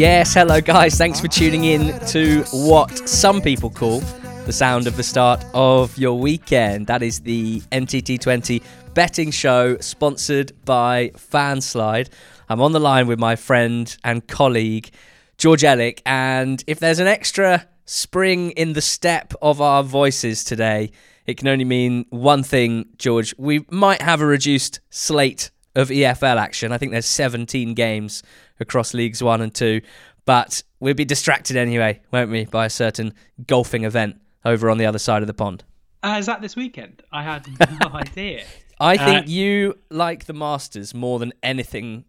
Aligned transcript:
Yes, 0.00 0.32
hello 0.32 0.62
guys. 0.62 0.96
Thanks 0.96 1.20
for 1.20 1.28
tuning 1.28 1.64
in 1.64 1.88
to 2.06 2.42
what 2.52 3.06
some 3.06 3.42
people 3.42 3.68
call 3.68 4.00
the 4.46 4.52
sound 4.52 4.86
of 4.86 4.96
the 4.96 5.02
start 5.02 5.44
of 5.52 5.98
your 5.98 6.18
weekend. 6.18 6.86
That 6.86 7.02
is 7.02 7.20
the 7.20 7.60
NTT20 7.70 8.62
betting 8.94 9.30
show 9.30 9.76
sponsored 9.76 10.52
by 10.64 11.10
Fanslide. 11.16 12.08
I'm 12.48 12.62
on 12.62 12.72
the 12.72 12.80
line 12.80 13.08
with 13.08 13.18
my 13.18 13.36
friend 13.36 13.94
and 14.02 14.26
colleague 14.26 14.90
George 15.36 15.64
Elek, 15.64 16.00
and 16.06 16.64
if 16.66 16.80
there's 16.80 16.98
an 16.98 17.06
extra 17.06 17.68
spring 17.84 18.52
in 18.52 18.72
the 18.72 18.80
step 18.80 19.34
of 19.42 19.60
our 19.60 19.82
voices 19.82 20.44
today, 20.44 20.92
it 21.26 21.36
can 21.36 21.46
only 21.46 21.66
mean 21.66 22.06
one 22.08 22.42
thing, 22.42 22.86
George. 22.96 23.34
We 23.36 23.66
might 23.70 24.00
have 24.00 24.22
a 24.22 24.26
reduced 24.26 24.80
slate 24.88 25.50
of 25.76 25.90
EFL 25.90 26.38
action. 26.38 26.72
I 26.72 26.78
think 26.78 26.90
there's 26.92 27.04
17 27.04 27.74
games 27.74 28.22
across 28.60 28.94
Leagues 28.94 29.22
1 29.22 29.40
and 29.40 29.54
2, 29.54 29.80
but 30.24 30.62
we'll 30.78 30.94
be 30.94 31.04
distracted 31.04 31.56
anyway, 31.56 32.00
won't 32.12 32.30
we, 32.30 32.44
by 32.44 32.66
a 32.66 32.70
certain 32.70 33.14
golfing 33.46 33.84
event 33.84 34.20
over 34.44 34.70
on 34.70 34.78
the 34.78 34.86
other 34.86 34.98
side 34.98 35.22
of 35.22 35.26
the 35.26 35.34
pond. 35.34 35.64
Uh, 36.02 36.16
is 36.18 36.26
that 36.26 36.40
this 36.40 36.56
weekend? 36.56 37.02
I 37.12 37.22
had 37.22 37.46
no 37.80 37.88
idea. 37.92 38.44
I 38.78 38.96
think 38.96 39.26
uh, 39.26 39.28
you 39.28 39.78
like 39.90 40.24
the 40.24 40.32
Masters 40.32 40.94
more 40.94 41.18
than 41.18 41.34
anything 41.42 42.04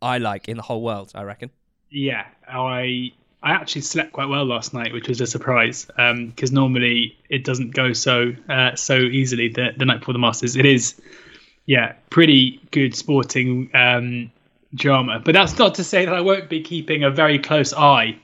I 0.00 0.18
like 0.18 0.48
in 0.48 0.56
the 0.56 0.62
whole 0.62 0.82
world, 0.82 1.10
I 1.14 1.22
reckon. 1.22 1.50
Yeah, 1.90 2.26
I 2.48 3.12
I 3.42 3.50
actually 3.50 3.80
slept 3.80 4.12
quite 4.12 4.28
well 4.28 4.44
last 4.44 4.72
night, 4.72 4.92
which 4.92 5.08
was 5.08 5.20
a 5.20 5.26
surprise 5.26 5.86
because 5.86 6.50
um, 6.50 6.54
normally 6.54 7.18
it 7.28 7.44
doesn't 7.44 7.74
go 7.74 7.92
so 7.92 8.32
uh, 8.48 8.76
so 8.76 8.98
easily 8.98 9.48
the, 9.48 9.70
the 9.76 9.84
night 9.84 9.98
before 9.98 10.12
the 10.12 10.20
Masters. 10.20 10.54
It 10.54 10.64
is, 10.64 11.00
yeah, 11.66 11.94
pretty 12.08 12.60
good 12.70 12.94
sporting 12.94 13.70
um, 13.74 14.30
drama. 14.74 15.20
But 15.24 15.34
that's 15.34 15.58
not 15.58 15.74
to 15.76 15.84
say 15.84 16.04
that 16.04 16.14
I 16.14 16.20
won't 16.20 16.48
be 16.48 16.62
keeping 16.62 17.04
a 17.04 17.10
very 17.10 17.38
close 17.38 17.72
eye 17.72 18.18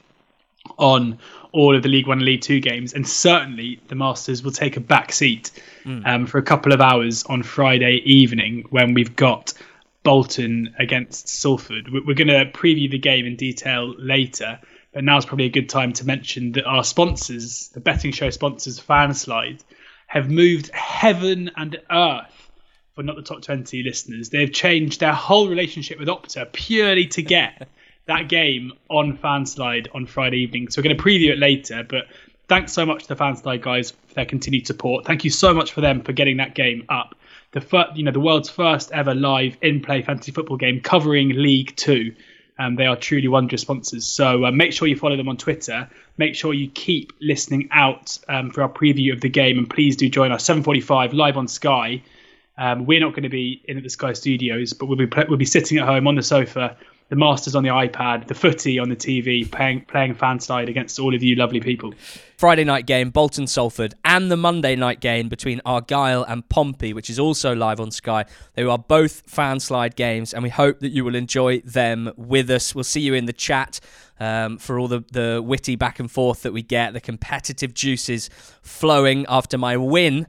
on 0.77 1.19
all 1.53 1.75
of 1.75 1.83
the 1.83 1.89
League 1.89 2.07
One 2.07 2.19
and 2.19 2.27
League 2.27 2.43
Two 2.43 2.61
games, 2.61 2.93
and 2.93 3.09
certainly 3.09 3.81
the 3.89 3.95
Masters 3.95 4.43
will 4.43 4.53
take 4.53 4.77
a 4.77 4.81
back 4.81 5.13
seat 5.13 5.51
mm. 5.85 6.07
um, 6.07 6.27
for 6.27 6.39
a 6.39 6.43
couple 6.43 6.73
of 6.73 6.81
hours 6.81 7.25
on 7.25 7.43
Friday 7.43 8.03
evening 8.05 8.67
when 8.71 8.95
we've 8.95 9.17
got 9.17 9.55
Bolton 10.03 10.75
against 10.79 11.29
Salford. 11.29 11.89
We're 11.91 12.15
going 12.15 12.29
to 12.29 12.51
preview 12.53 12.91
the 12.91 12.99
game 12.99 13.27
in 13.27 13.37
detail 13.37 13.95
later, 13.99 14.61
but 14.93 15.05
now's 15.05 15.27
probably 15.27 15.47
a 15.47 15.51
good 15.51 15.69
time 15.69 15.93
to 15.95 16.07
mention 16.07 16.53
that 16.53 16.65
our 16.65 16.85
sponsors, 16.85 17.69
the 17.69 17.81
betting 17.81 18.13
show 18.13 18.31
sponsors, 18.31 18.79
Fanslide, 18.81 19.61
have 20.07 20.31
moved 20.31 20.71
heaven 20.71 21.51
and 21.57 21.79
earth 21.91 22.38
for 22.99 23.05
not 23.05 23.15
the 23.15 23.23
top 23.23 23.41
20 23.41 23.85
listeners. 23.85 24.29
They've 24.29 24.53
changed 24.53 24.99
their 24.99 25.13
whole 25.13 25.49
relationship 25.49 26.01
with 26.01 26.09
Opta 26.09 26.53
purely 26.53 27.07
to 27.07 27.23
get 27.23 27.69
that 28.07 28.29
game 28.29 28.73
on 28.89 29.17
Fanslide 29.17 29.87
on 29.95 30.05
Friday 30.05 30.39
evening. 30.39 30.69
So 30.69 30.81
we're 30.81 30.83
going 30.83 30.97
to 30.97 31.03
preview 31.05 31.31
it 31.31 31.39
later, 31.39 31.85
but 31.89 32.07
thanks 32.49 32.73
so 32.73 32.85
much 32.85 33.05
to 33.05 33.09
the 33.09 33.15
Fanslide 33.15 33.63
guys 33.63 33.93
for 33.93 34.15
their 34.15 34.25
continued 34.27 34.67
support. 34.67 35.07
Thank 35.07 35.23
you 35.23 35.31
so 35.31 35.55
much 35.55 35.71
for 35.71 35.81
them 35.81 36.03
for 36.03 36.13
getting 36.13 36.39
that 36.39 36.57
game 36.57 36.87
up. 36.89 37.15
The 37.53 37.61
fir- 37.61 37.93
you 37.95 38.03
know 38.03 38.11
the 38.11 38.19
world's 38.19 38.51
first 38.51 38.91
ever 38.91 39.15
live 39.15 39.57
in-play 39.63 40.03
fantasy 40.03 40.33
football 40.33 40.57
game 40.57 40.81
covering 40.81 41.29
League 41.29 41.77
Two. 41.77 42.17
Um, 42.59 42.75
they 42.75 42.87
are 42.87 42.97
truly 42.97 43.29
wondrous 43.29 43.61
sponsors. 43.61 44.07
So 44.09 44.45
uh, 44.45 44.51
make 44.51 44.73
sure 44.73 44.89
you 44.89 44.97
follow 44.97 45.17
them 45.17 45.29
on 45.29 45.37
Twitter. 45.37 45.89
Make 46.17 46.35
sure 46.35 46.53
you 46.53 46.69
keep 46.69 47.13
listening 47.21 47.69
out 47.71 48.19
um, 48.29 48.51
for 48.51 48.63
our 48.63 48.69
preview 48.69 49.13
of 49.13 49.21
the 49.21 49.29
game, 49.29 49.57
and 49.57 49.71
please 49.71 49.95
do 49.95 50.09
join 50.09 50.33
us 50.33 50.45
7:45 50.49 51.13
live 51.13 51.37
on 51.37 51.47
Sky. 51.47 52.03
Um, 52.59 52.85
we're 52.87 53.01
not 53.01 53.11
going 53.11 53.23
to 53.23 53.29
be 53.29 53.63
in 53.67 53.77
at 53.77 53.83
the 53.83 53.91
Sky 53.91 54.13
Studios, 54.13 54.73
but 54.73 54.87
we'll 54.87 54.99
be 54.99 55.09
we'll 55.29 55.39
be 55.39 55.45
sitting 55.45 55.79
at 55.79 55.87
home 55.87 56.07
on 56.07 56.17
the 56.17 56.23
sofa 56.23 56.77
the 57.09 57.17
Masters 57.17 57.55
on 57.55 57.63
the 57.63 57.71
iPad, 57.71 58.27
the 58.27 58.35
footy 58.35 58.79
on 58.79 58.91
the 58.91 58.97
TV, 58.97 59.51
playing 59.51 59.83
playing 59.87 60.15
Fanslide 60.15 60.69
against 60.69 60.99
all 60.99 61.15
of 61.15 61.23
you 61.23 61.37
lovely 61.37 61.61
people. 61.61 61.95
Friday 62.37 62.65
night 62.65 62.87
game, 62.87 63.11
Bolton 63.11 63.47
Salford, 63.47 63.95
and 64.05 64.31
the 64.31 64.37
Monday 64.37 64.77
night 64.77 65.01
game 65.01 65.29
between 65.29 65.61
Argyle 65.65 66.23
and 66.23 66.47
Pompey, 66.49 66.93
which 66.93 67.09
is 67.09 67.19
also 67.19 67.55
live 67.55 67.81
on 67.81 67.91
Sky. 67.91 68.27
They 68.55 68.63
are 68.63 68.79
both 68.79 69.27
Fanslide 69.27 69.97
games, 69.97 70.35
and 70.35 70.43
we 70.43 70.51
hope 70.51 70.81
that 70.81 70.91
you 70.91 71.05
will 71.05 71.15
enjoy 71.15 71.61
them 71.61 72.13
with 72.17 72.51
us. 72.51 72.75
We'll 72.75 72.85
see 72.85 73.01
you 73.01 73.15
in 73.15 73.25
the 73.25 73.33
chat. 73.33 73.81
Um, 74.21 74.59
for 74.59 74.81
all 74.81 74.89
the, 74.89 75.05
the 75.13 75.41
witty 75.41 75.77
back 75.77 76.01
and 76.01 76.11
forth 76.11 76.43
that 76.43 76.53
we 76.53 76.61
get, 76.61 76.93
the 76.93 77.01
competitive 77.01 77.73
juices 77.73 78.29
flowing 78.63 79.25
after 79.29 79.57
my 79.57 79.77
win 79.77 80.27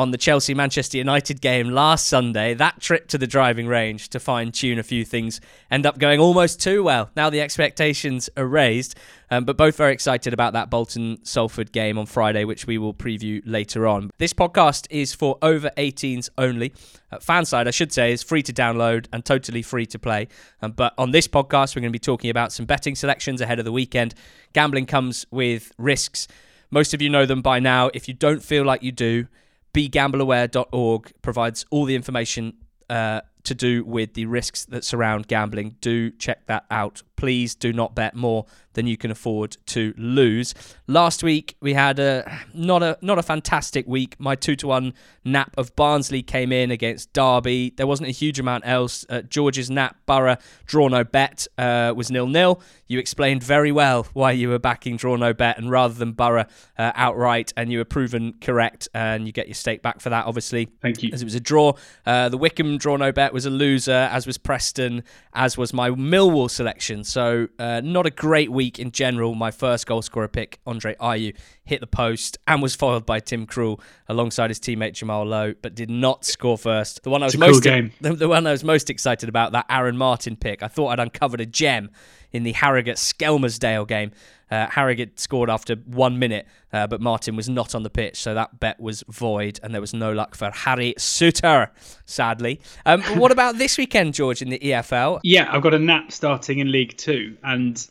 on 0.00 0.12
the 0.12 0.16
Chelsea 0.16 0.54
Manchester 0.54 0.96
United 0.96 1.42
game 1.42 1.68
last 1.68 2.06
Sunday, 2.06 2.54
that 2.54 2.80
trip 2.80 3.06
to 3.08 3.18
the 3.18 3.26
driving 3.26 3.66
range 3.66 4.08
to 4.08 4.18
fine 4.18 4.50
tune 4.50 4.78
a 4.78 4.82
few 4.82 5.04
things 5.04 5.42
end 5.70 5.84
up 5.84 5.98
going 5.98 6.18
almost 6.18 6.58
too 6.58 6.82
well. 6.82 7.10
Now 7.14 7.28
the 7.28 7.42
expectations 7.42 8.30
are 8.34 8.46
raised, 8.46 8.96
um, 9.30 9.44
but 9.44 9.58
both 9.58 9.76
very 9.76 9.92
excited 9.92 10.32
about 10.32 10.54
that 10.54 10.70
Bolton 10.70 11.22
Salford 11.22 11.70
game 11.70 11.98
on 11.98 12.06
Friday, 12.06 12.46
which 12.46 12.66
we 12.66 12.78
will 12.78 12.94
preview 12.94 13.42
later 13.44 13.86
on. 13.86 14.10
This 14.16 14.32
podcast 14.32 14.86
is 14.88 15.12
for 15.12 15.36
over 15.42 15.70
18s 15.76 16.30
only. 16.38 16.72
Uh, 17.12 17.18
Fanslide, 17.18 17.66
I 17.66 17.70
should 17.70 17.92
say, 17.92 18.10
is 18.10 18.22
free 18.22 18.42
to 18.44 18.54
download 18.54 19.04
and 19.12 19.22
totally 19.22 19.60
free 19.60 19.84
to 19.84 19.98
play. 19.98 20.28
Um, 20.62 20.72
but 20.72 20.94
on 20.96 21.10
this 21.10 21.28
podcast, 21.28 21.76
we're 21.76 21.82
going 21.82 21.92
to 21.92 21.98
be 21.98 21.98
talking 21.98 22.30
about 22.30 22.52
some 22.54 22.64
betting 22.64 22.94
selections 22.94 23.42
ahead 23.42 23.58
of 23.58 23.66
the 23.66 23.72
weekend. 23.72 24.14
Gambling 24.54 24.86
comes 24.86 25.26
with 25.30 25.72
risks. 25.76 26.26
Most 26.70 26.94
of 26.94 27.02
you 27.02 27.10
know 27.10 27.26
them 27.26 27.42
by 27.42 27.60
now. 27.60 27.90
If 27.92 28.08
you 28.08 28.14
don't 28.14 28.42
feel 28.42 28.64
like 28.64 28.82
you 28.82 28.92
do, 28.92 29.26
begambleaware.org 29.72 31.12
provides 31.22 31.64
all 31.70 31.84
the 31.84 31.94
information 31.94 32.54
uh, 32.88 33.20
to 33.44 33.54
do 33.54 33.84
with 33.84 34.14
the 34.14 34.26
risks 34.26 34.64
that 34.66 34.84
surround 34.84 35.28
gambling. 35.28 35.76
Do 35.80 36.10
check 36.10 36.46
that 36.46 36.64
out. 36.70 37.02
Please 37.20 37.54
do 37.54 37.70
not 37.70 37.94
bet 37.94 38.16
more 38.16 38.46
than 38.72 38.86
you 38.86 38.96
can 38.96 39.10
afford 39.10 39.56
to 39.66 39.92
lose. 39.98 40.54
Last 40.86 41.22
week 41.22 41.56
we 41.60 41.74
had 41.74 41.98
a 41.98 42.40
not 42.54 42.82
a 42.82 42.96
not 43.02 43.18
a 43.18 43.22
fantastic 43.22 43.86
week. 43.86 44.16
My 44.18 44.34
two 44.34 44.56
to 44.56 44.68
one 44.68 44.94
nap 45.24 45.52
of 45.58 45.74
Barnsley 45.76 46.22
came 46.22 46.50
in 46.50 46.70
against 46.70 47.12
Derby. 47.12 47.74
There 47.76 47.86
wasn't 47.86 48.08
a 48.08 48.12
huge 48.12 48.38
amount 48.38 48.66
else. 48.66 49.04
Uh, 49.08 49.20
George's 49.22 49.70
nap 49.70 49.96
Borough 50.06 50.36
draw 50.64 50.88
no 50.88 51.04
bet 51.04 51.46
uh, 51.58 51.92
was 51.94 52.10
nil 52.10 52.26
nil. 52.26 52.62
You 52.86 52.98
explained 52.98 53.42
very 53.42 53.70
well 53.70 54.06
why 54.14 54.32
you 54.32 54.48
were 54.48 54.58
backing 54.58 54.96
draw 54.96 55.16
no 55.16 55.34
bet 55.34 55.58
and 55.58 55.70
rather 55.70 55.94
than 55.94 56.12
Borough 56.12 56.46
uh, 56.78 56.92
outright, 56.94 57.52
and 57.56 57.70
you 57.70 57.78
were 57.78 57.84
proven 57.84 58.34
correct, 58.40 58.88
and 58.94 59.26
you 59.26 59.32
get 59.32 59.46
your 59.46 59.54
stake 59.54 59.82
back 59.82 60.00
for 60.00 60.10
that. 60.10 60.26
Obviously, 60.26 60.70
thank 60.80 61.02
you. 61.02 61.10
As 61.12 61.22
it 61.22 61.24
was 61.24 61.34
a 61.34 61.40
draw. 61.40 61.74
Uh, 62.06 62.28
the 62.28 62.38
Wycombe 62.38 62.78
draw 62.78 62.96
no 62.96 63.12
bet 63.12 63.32
was 63.32 63.46
a 63.46 63.50
loser, 63.50 64.08
as 64.10 64.26
was 64.26 64.38
Preston, 64.38 65.04
as 65.34 65.58
was 65.58 65.72
my 65.72 65.90
Millwall 65.90 66.50
selection. 66.50 67.04
So 67.10 67.48
uh, 67.58 67.80
not 67.82 68.06
a 68.06 68.10
great 68.10 68.52
week 68.52 68.78
in 68.78 68.92
general. 68.92 69.34
My 69.34 69.50
first 69.50 69.86
goal 69.86 70.00
scorer 70.00 70.28
pick, 70.28 70.60
Andre 70.64 70.94
Ayew, 71.00 71.36
hit 71.64 71.80
the 71.80 71.88
post 71.88 72.38
and 72.46 72.62
was 72.62 72.76
foiled 72.76 73.04
by 73.04 73.18
Tim 73.18 73.48
Krul 73.48 73.80
alongside 74.08 74.48
his 74.48 74.60
teammate 74.60 74.92
Jamal 74.92 75.24
Lowe, 75.24 75.54
but 75.60 75.74
did 75.74 75.90
not 75.90 76.24
score 76.24 76.56
first. 76.56 77.02
The 77.02 77.10
one 77.10 77.22
I 77.22 77.26
was 77.26 77.36
most 77.36 77.64
cool 77.64 77.88
the, 78.00 78.14
the 78.14 78.28
one 78.28 78.46
I 78.46 78.52
was 78.52 78.62
most 78.62 78.90
excited 78.90 79.28
about, 79.28 79.50
that 79.52 79.66
Aaron 79.68 79.96
Martin 79.96 80.36
pick. 80.36 80.62
I 80.62 80.68
thought 80.68 80.88
I'd 80.88 81.00
uncovered 81.00 81.40
a 81.40 81.46
gem 81.46 81.90
in 82.32 82.42
the 82.42 82.52
Harrogate 82.52 82.96
Skelmersdale 82.96 83.86
game. 83.86 84.12
Uh, 84.50 84.66
Harrogate 84.66 85.20
scored 85.20 85.48
after 85.48 85.76
one 85.76 86.18
minute, 86.18 86.44
uh, 86.72 86.86
but 86.86 87.00
Martin 87.00 87.36
was 87.36 87.48
not 87.48 87.74
on 87.74 87.84
the 87.84 87.90
pitch, 87.90 88.20
so 88.20 88.34
that 88.34 88.58
bet 88.58 88.80
was 88.80 89.04
void, 89.08 89.60
and 89.62 89.72
there 89.72 89.80
was 89.80 89.94
no 89.94 90.12
luck 90.12 90.34
for 90.34 90.50
Harry 90.50 90.92
Souttar, 90.98 91.68
sadly. 92.04 92.60
Um, 92.84 93.00
what 93.16 93.30
about 93.30 93.58
this 93.58 93.78
weekend, 93.78 94.14
George, 94.14 94.42
in 94.42 94.50
the 94.50 94.58
EFL? 94.58 95.20
Yeah, 95.22 95.48
I've 95.54 95.62
got 95.62 95.74
a 95.74 95.78
nap 95.78 96.10
starting 96.10 96.58
in 96.58 96.72
League 96.72 96.96
Two, 96.96 97.36
and 97.44 97.88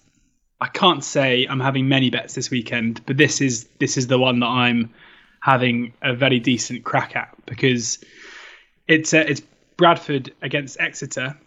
I 0.60 0.68
can't 0.68 1.04
say 1.04 1.48
I'm 1.50 1.62
having 1.62 1.88
many 1.88 2.10
bets 2.10 2.36
this 2.36 2.52
weekend, 2.52 3.06
but 3.06 3.16
this 3.16 3.40
is 3.40 3.66
this 3.80 3.96
is 3.96 4.08
the 4.08 4.20
one 4.20 4.42
that 4.42 4.48
I'm 4.48 4.94
having 5.42 5.94
a 6.02 6.14
very 6.14 6.40
decent 6.40 6.84
crack 6.84 7.16
at 7.16 7.34
because 7.46 8.04
it's 8.88 9.14
uh, 9.14 9.24
it's 9.26 9.42
Bradford 9.78 10.34
against 10.42 10.78
Exeter, 10.80 11.38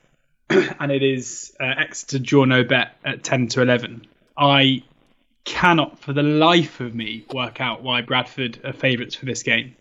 and 0.80 0.92
it 0.92 1.02
is 1.02 1.54
uh, 1.60 1.64
Exeter 1.78 2.18
draw 2.18 2.44
no 2.44 2.64
bet 2.64 2.96
at 3.04 3.24
ten 3.24 3.48
to 3.48 3.62
eleven. 3.62 4.06
I 4.36 4.82
cannot 5.44 5.98
for 5.98 6.12
the 6.12 6.22
life 6.22 6.80
of 6.80 6.94
me 6.94 7.24
work 7.32 7.60
out 7.60 7.82
why 7.82 8.02
Bradford 8.02 8.60
are 8.64 8.72
favourites 8.72 9.14
for 9.14 9.26
this 9.26 9.42
game. 9.42 9.76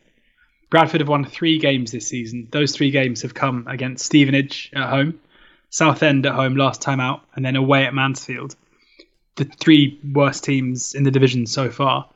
Bradford 0.70 1.02
have 1.02 1.10
won 1.10 1.26
three 1.26 1.60
games 1.60 1.92
this 1.92 2.08
season. 2.08 2.48
Those 2.52 2.76
three 2.76 2.92
games 2.92 3.24
have 3.24 3.34
come 3.34 3.68
against 3.68 4.06
Stevenage 4.06 4.72
at 4.74 4.90
home, 4.90 5.20
Southend 5.70 6.26
at 6.26 6.34
home 6.34 6.56
last 6.56 6.82
time 6.82 7.00
out, 7.00 7.22
and 7.36 7.44
then 7.44 7.56
away 7.56 7.86
at 7.86 7.94
Mansfield. 7.94 8.56
The 9.36 9.46
three 9.46 10.00
worst 10.14 10.44
teams 10.44 10.96
in 10.96 11.04
the 11.04 11.12
division 11.12 11.46
so 11.46 11.70
far 11.70 12.10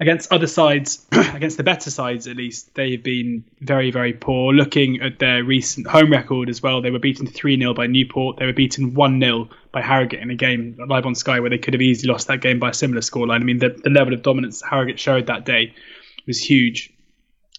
against 0.00 0.32
other 0.32 0.46
sides, 0.46 1.06
against 1.12 1.58
the 1.58 1.62
better 1.62 1.90
sides 1.90 2.26
at 2.26 2.36
least, 2.36 2.74
they've 2.74 3.02
been 3.02 3.44
very, 3.60 3.90
very 3.90 4.14
poor. 4.14 4.52
Looking 4.52 5.00
at 5.02 5.18
their 5.18 5.44
recent 5.44 5.86
home 5.86 6.10
record 6.10 6.48
as 6.48 6.62
well, 6.62 6.80
they 6.80 6.90
were 6.90 6.98
beaten 6.98 7.26
3 7.26 7.58
0 7.58 7.74
by 7.74 7.86
Newport. 7.86 8.38
They 8.38 8.46
were 8.46 8.54
beaten 8.54 8.94
1 8.94 9.20
0 9.20 9.50
by 9.70 9.82
Harrogate 9.82 10.20
in 10.20 10.30
a 10.30 10.34
game 10.34 10.76
live 10.88 11.06
on 11.06 11.14
Sky 11.14 11.38
where 11.38 11.50
they 11.50 11.58
could 11.58 11.74
have 11.74 11.82
easily 11.82 12.10
lost 12.10 12.26
that 12.28 12.40
game 12.40 12.58
by 12.58 12.70
a 12.70 12.74
similar 12.74 13.02
scoreline. 13.02 13.40
I 13.40 13.44
mean, 13.44 13.58
the, 13.58 13.68
the 13.68 13.90
level 13.90 14.14
of 14.14 14.22
dominance 14.22 14.62
Harrogate 14.62 14.98
showed 14.98 15.26
that 15.26 15.44
day 15.44 15.74
was 16.26 16.42
huge. 16.42 16.92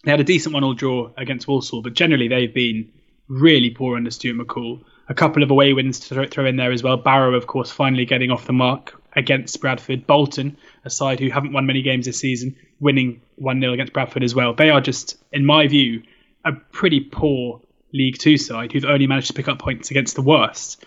They 0.03 0.11
had 0.11 0.19
a 0.19 0.25
decent 0.25 0.53
one 0.53 0.63
all 0.63 0.73
draw 0.73 1.11
against 1.15 1.47
Walsall, 1.47 1.83
but 1.83 1.93
generally 1.93 2.27
they've 2.27 2.53
been 2.53 2.91
really 3.27 3.69
poor 3.69 3.95
under 3.95 4.09
Stuart 4.09 4.35
McCall. 4.35 4.83
a 5.07 5.13
couple 5.13 5.43
of 5.43 5.51
away 5.51 5.73
wins 5.73 5.99
to 5.99 6.27
throw 6.27 6.45
in 6.45 6.55
there 6.55 6.71
as 6.71 6.81
well. 6.81 6.97
Barrow, 6.97 7.35
of 7.35 7.45
course, 7.45 7.71
finally 7.71 8.05
getting 8.05 8.31
off 8.31 8.47
the 8.47 8.53
mark 8.53 9.00
against 9.13 9.59
Bradford. 9.61 10.07
Bolton, 10.07 10.57
a 10.85 10.89
side 10.89 11.19
who 11.19 11.29
haven't 11.29 11.53
won 11.53 11.65
many 11.65 11.81
games 11.81 12.05
this 12.05 12.19
season, 12.19 12.55
winning 12.79 13.21
1 13.35 13.59
0 13.59 13.73
against 13.73 13.93
Bradford 13.93 14.23
as 14.23 14.35
well. 14.35 14.53
They 14.53 14.69
are 14.69 14.81
just, 14.81 15.17
in 15.31 15.45
my 15.45 15.67
view, 15.67 16.03
a 16.45 16.53
pretty 16.53 16.99
poor 17.01 17.61
League 17.93 18.17
Two 18.17 18.37
side 18.37 18.71
who've 18.71 18.85
only 18.85 19.07
managed 19.07 19.27
to 19.27 19.33
pick 19.33 19.47
up 19.47 19.59
points 19.59 19.91
against 19.91 20.15
the 20.15 20.21
worst. 20.21 20.83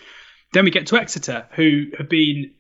Then 0.53 0.65
we 0.65 0.71
get 0.71 0.87
to 0.89 0.97
Exeter, 0.97 1.47
who 1.53 1.87
have 1.99 2.09
been, 2.09 2.53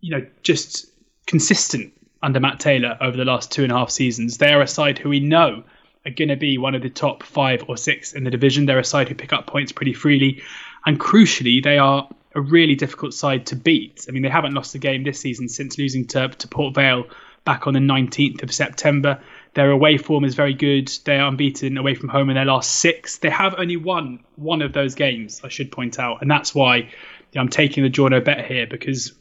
you 0.00 0.16
know, 0.16 0.26
just 0.42 0.86
consistent 1.26 1.92
under 2.22 2.40
Matt 2.40 2.60
Taylor 2.60 2.96
over 3.00 3.16
the 3.16 3.24
last 3.24 3.50
two 3.50 3.64
and 3.64 3.72
a 3.72 3.76
half 3.76 3.90
seasons. 3.90 4.38
They 4.38 4.52
are 4.52 4.62
a 4.62 4.68
side 4.68 4.98
who 4.98 5.08
we 5.08 5.20
know 5.20 5.64
are 6.04 6.10
going 6.10 6.28
to 6.28 6.36
be 6.36 6.58
one 6.58 6.74
of 6.74 6.82
the 6.82 6.90
top 6.90 7.22
five 7.22 7.64
or 7.68 7.76
six 7.76 8.12
in 8.12 8.24
the 8.24 8.30
division. 8.30 8.66
They're 8.66 8.78
a 8.78 8.84
side 8.84 9.08
who 9.08 9.14
pick 9.14 9.32
up 9.32 9.46
points 9.46 9.72
pretty 9.72 9.92
freely. 9.92 10.42
And 10.84 10.98
crucially, 10.98 11.62
they 11.62 11.78
are 11.78 12.08
a 12.34 12.40
really 12.40 12.74
difficult 12.74 13.14
side 13.14 13.46
to 13.46 13.56
beat. 13.56 14.06
I 14.08 14.12
mean, 14.12 14.22
they 14.22 14.28
haven't 14.28 14.54
lost 14.54 14.74
a 14.74 14.78
game 14.78 15.04
this 15.04 15.20
season 15.20 15.48
since 15.48 15.78
losing 15.78 16.06
to, 16.08 16.28
to 16.28 16.48
Port 16.48 16.74
Vale 16.74 17.04
back 17.44 17.66
on 17.66 17.74
the 17.74 17.80
19th 17.80 18.42
of 18.42 18.52
September. 18.52 19.20
Their 19.54 19.70
away 19.70 19.98
form 19.98 20.24
is 20.24 20.34
very 20.34 20.54
good. 20.54 20.90
They 21.04 21.18
are 21.18 21.28
unbeaten 21.28 21.76
away 21.76 21.94
from 21.94 22.08
home 22.08 22.30
in 22.30 22.36
their 22.36 22.44
last 22.44 22.70
six. 22.76 23.18
They 23.18 23.30
have 23.30 23.54
only 23.58 23.76
won 23.76 24.20
one 24.36 24.62
of 24.62 24.72
those 24.72 24.94
games, 24.94 25.40
I 25.44 25.48
should 25.48 25.72
point 25.72 25.98
out. 25.98 26.22
And 26.22 26.30
that's 26.30 26.54
why 26.54 26.90
I'm 27.36 27.48
taking 27.48 27.82
the 27.82 27.88
draw 27.88 28.08
no 28.08 28.20
bet 28.20 28.46
here 28.46 28.66
because 28.66 29.12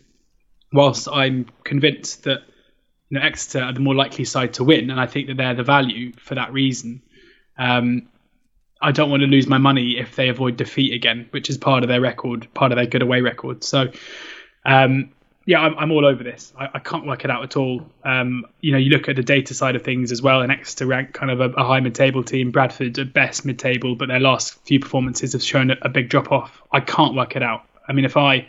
whilst 0.71 1.07
I'm 1.11 1.47
convinced 1.63 2.23
that 2.23 2.41
you 3.09 3.19
know, 3.19 3.25
Exeter 3.25 3.61
are 3.61 3.73
the 3.73 3.81
more 3.81 3.95
likely 3.95 4.23
side 4.23 4.53
to 4.53 4.63
win, 4.63 4.89
and 4.89 4.99
I 4.99 5.05
think 5.05 5.27
that 5.27 5.35
they're 5.35 5.53
the 5.53 5.63
value 5.63 6.13
for 6.13 6.35
that 6.35 6.53
reason. 6.53 7.01
Um, 7.57 8.07
I 8.81 8.91
don't 8.91 9.09
want 9.09 9.21
to 9.21 9.27
lose 9.27 9.47
my 9.47 9.57
money 9.57 9.97
if 9.97 10.15
they 10.15 10.29
avoid 10.29 10.57
defeat 10.57 10.93
again, 10.93 11.27
which 11.31 11.49
is 11.49 11.57
part 11.57 11.83
of 11.83 11.89
their 11.89 12.01
record, 12.01 12.47
part 12.53 12.71
of 12.71 12.77
their 12.77 12.87
good 12.87 13.01
away 13.01 13.21
record. 13.21 13.63
So, 13.63 13.91
um, 14.65 15.11
yeah, 15.45 15.59
I'm, 15.59 15.77
I'm, 15.77 15.91
all 15.91 16.05
over 16.05 16.23
this. 16.23 16.53
I, 16.57 16.69
I, 16.75 16.79
can't 16.79 17.05
work 17.05 17.25
it 17.25 17.31
out 17.31 17.43
at 17.43 17.57
all. 17.57 17.85
Um, 18.03 18.45
you 18.59 18.71
know, 18.71 18.77
you 18.77 18.91
look 18.91 19.09
at 19.09 19.15
the 19.15 19.23
data 19.23 19.53
side 19.53 19.75
of 19.75 19.83
things 19.83 20.11
as 20.11 20.21
well, 20.21 20.41
and 20.41 20.51
Exeter 20.51 20.85
rank 20.85 21.13
kind 21.13 21.31
of 21.31 21.41
a, 21.41 21.49
a 21.49 21.63
high 21.63 21.79
mid-table 21.79 22.23
team. 22.23 22.51
Bradford 22.51 22.97
at 22.99 23.13
best 23.13 23.45
mid-table, 23.45 23.95
but 23.95 24.07
their 24.07 24.19
last 24.19 24.63
few 24.65 24.79
performances 24.79 25.33
have 25.33 25.43
shown 25.43 25.71
a, 25.71 25.77
a 25.81 25.89
big 25.89 26.09
drop-off. 26.09 26.61
I 26.71 26.79
can't 26.79 27.15
work 27.15 27.35
it 27.35 27.43
out. 27.43 27.65
I 27.87 27.93
mean, 27.93 28.05
if 28.05 28.17
I, 28.17 28.47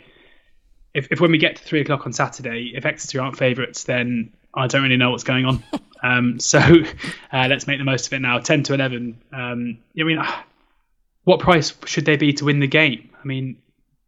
if, 0.93 1.07
if 1.11 1.19
when 1.19 1.31
we 1.31 1.39
get 1.39 1.55
to 1.55 1.63
three 1.63 1.81
o'clock 1.81 2.05
on 2.05 2.13
Saturday, 2.13 2.73
if 2.75 2.85
Exeter 2.85 3.21
aren't 3.21 3.37
favourites, 3.37 3.83
then 3.85 4.33
I 4.53 4.67
don't 4.67 4.83
really 4.83 4.97
know 4.97 5.11
what's 5.11 5.23
going 5.23 5.45
on. 5.45 5.63
um, 6.03 6.39
so 6.39 6.59
uh, 6.59 7.47
let's 7.49 7.67
make 7.67 7.79
the 7.79 7.85
most 7.85 8.07
of 8.07 8.13
it 8.13 8.19
now. 8.19 8.39
10 8.39 8.63
to 8.63 8.73
11. 8.73 9.21
Um, 9.31 9.79
I 9.99 10.03
mean, 10.03 10.17
uh, 10.17 10.31
what 11.23 11.39
price 11.39 11.73
should 11.85 12.05
they 12.05 12.17
be 12.17 12.33
to 12.33 12.45
win 12.45 12.59
the 12.59 12.67
game? 12.67 13.09
I 13.21 13.25
mean, 13.25 13.57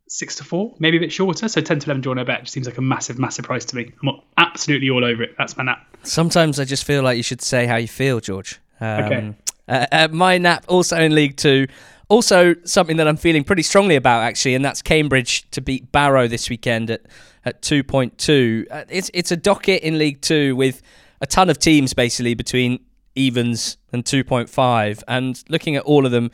six 0.07 0.36
to 0.36 0.44
four, 0.44 0.75
maybe 0.80 0.97
a 0.97 1.00
bit 1.00 1.12
shorter. 1.12 1.47
So 1.47 1.62
10 1.62 1.80
to 1.80 1.88
11 1.88 2.01
draw 2.01 2.13
no 2.13 2.24
bet 2.24 2.42
just 2.42 2.53
seems 2.53 2.68
like 2.68 2.77
a 2.77 2.81
massive, 2.81 3.18
massive 3.18 3.45
price 3.45 3.65
to 3.65 3.75
me. 3.75 3.92
I'm 4.03 4.21
absolutely 4.38 4.89
all 4.89 5.03
over 5.03 5.24
it. 5.24 5.36
That's 5.38 5.57
my 5.57 5.63
nap. 5.63 5.86
Sometimes 6.03 6.59
I 6.59 6.65
just 6.65 6.83
feel 6.83 7.01
like 7.03 7.18
you 7.18 7.24
should 7.24 7.41
say 7.41 7.65
how 7.65 7.77
you 7.77 7.88
feel, 7.88 8.19
George. 8.19 8.59
Um, 8.80 9.03
okay. 9.03 9.33
Uh, 9.68 9.86
uh, 9.91 10.07
my 10.12 10.38
nap 10.38 10.65
also 10.68 10.98
in 10.98 11.15
League 11.15 11.38
Two. 11.38 11.68
Also, 12.07 12.55
something 12.65 12.97
that 12.97 13.07
I'm 13.07 13.17
feeling 13.17 13.43
pretty 13.43 13.63
strongly 13.63 13.95
about 13.95 14.23
actually, 14.23 14.55
and 14.55 14.63
that's 14.63 14.81
Cambridge 14.81 15.49
to 15.51 15.61
beat 15.61 15.91
Barrow 15.91 16.27
this 16.27 16.49
weekend 16.49 16.91
at 16.91 17.01
at 17.45 17.61
2.2. 17.61 18.65
Uh, 18.69 18.83
it's 18.89 19.09
it's 19.13 19.31
a 19.31 19.37
docket 19.37 19.81
in 19.83 19.97
League 19.97 20.21
Two 20.21 20.55
with 20.55 20.81
a 21.21 21.25
ton 21.27 21.49
of 21.49 21.57
teams 21.57 21.93
basically 21.93 22.33
between 22.33 22.79
evens 23.15 23.77
and 23.91 24.03
2.5. 24.03 25.03
And 25.07 25.41
looking 25.49 25.75
at 25.75 25.83
all 25.83 26.05
of 26.05 26.11
them, 26.11 26.31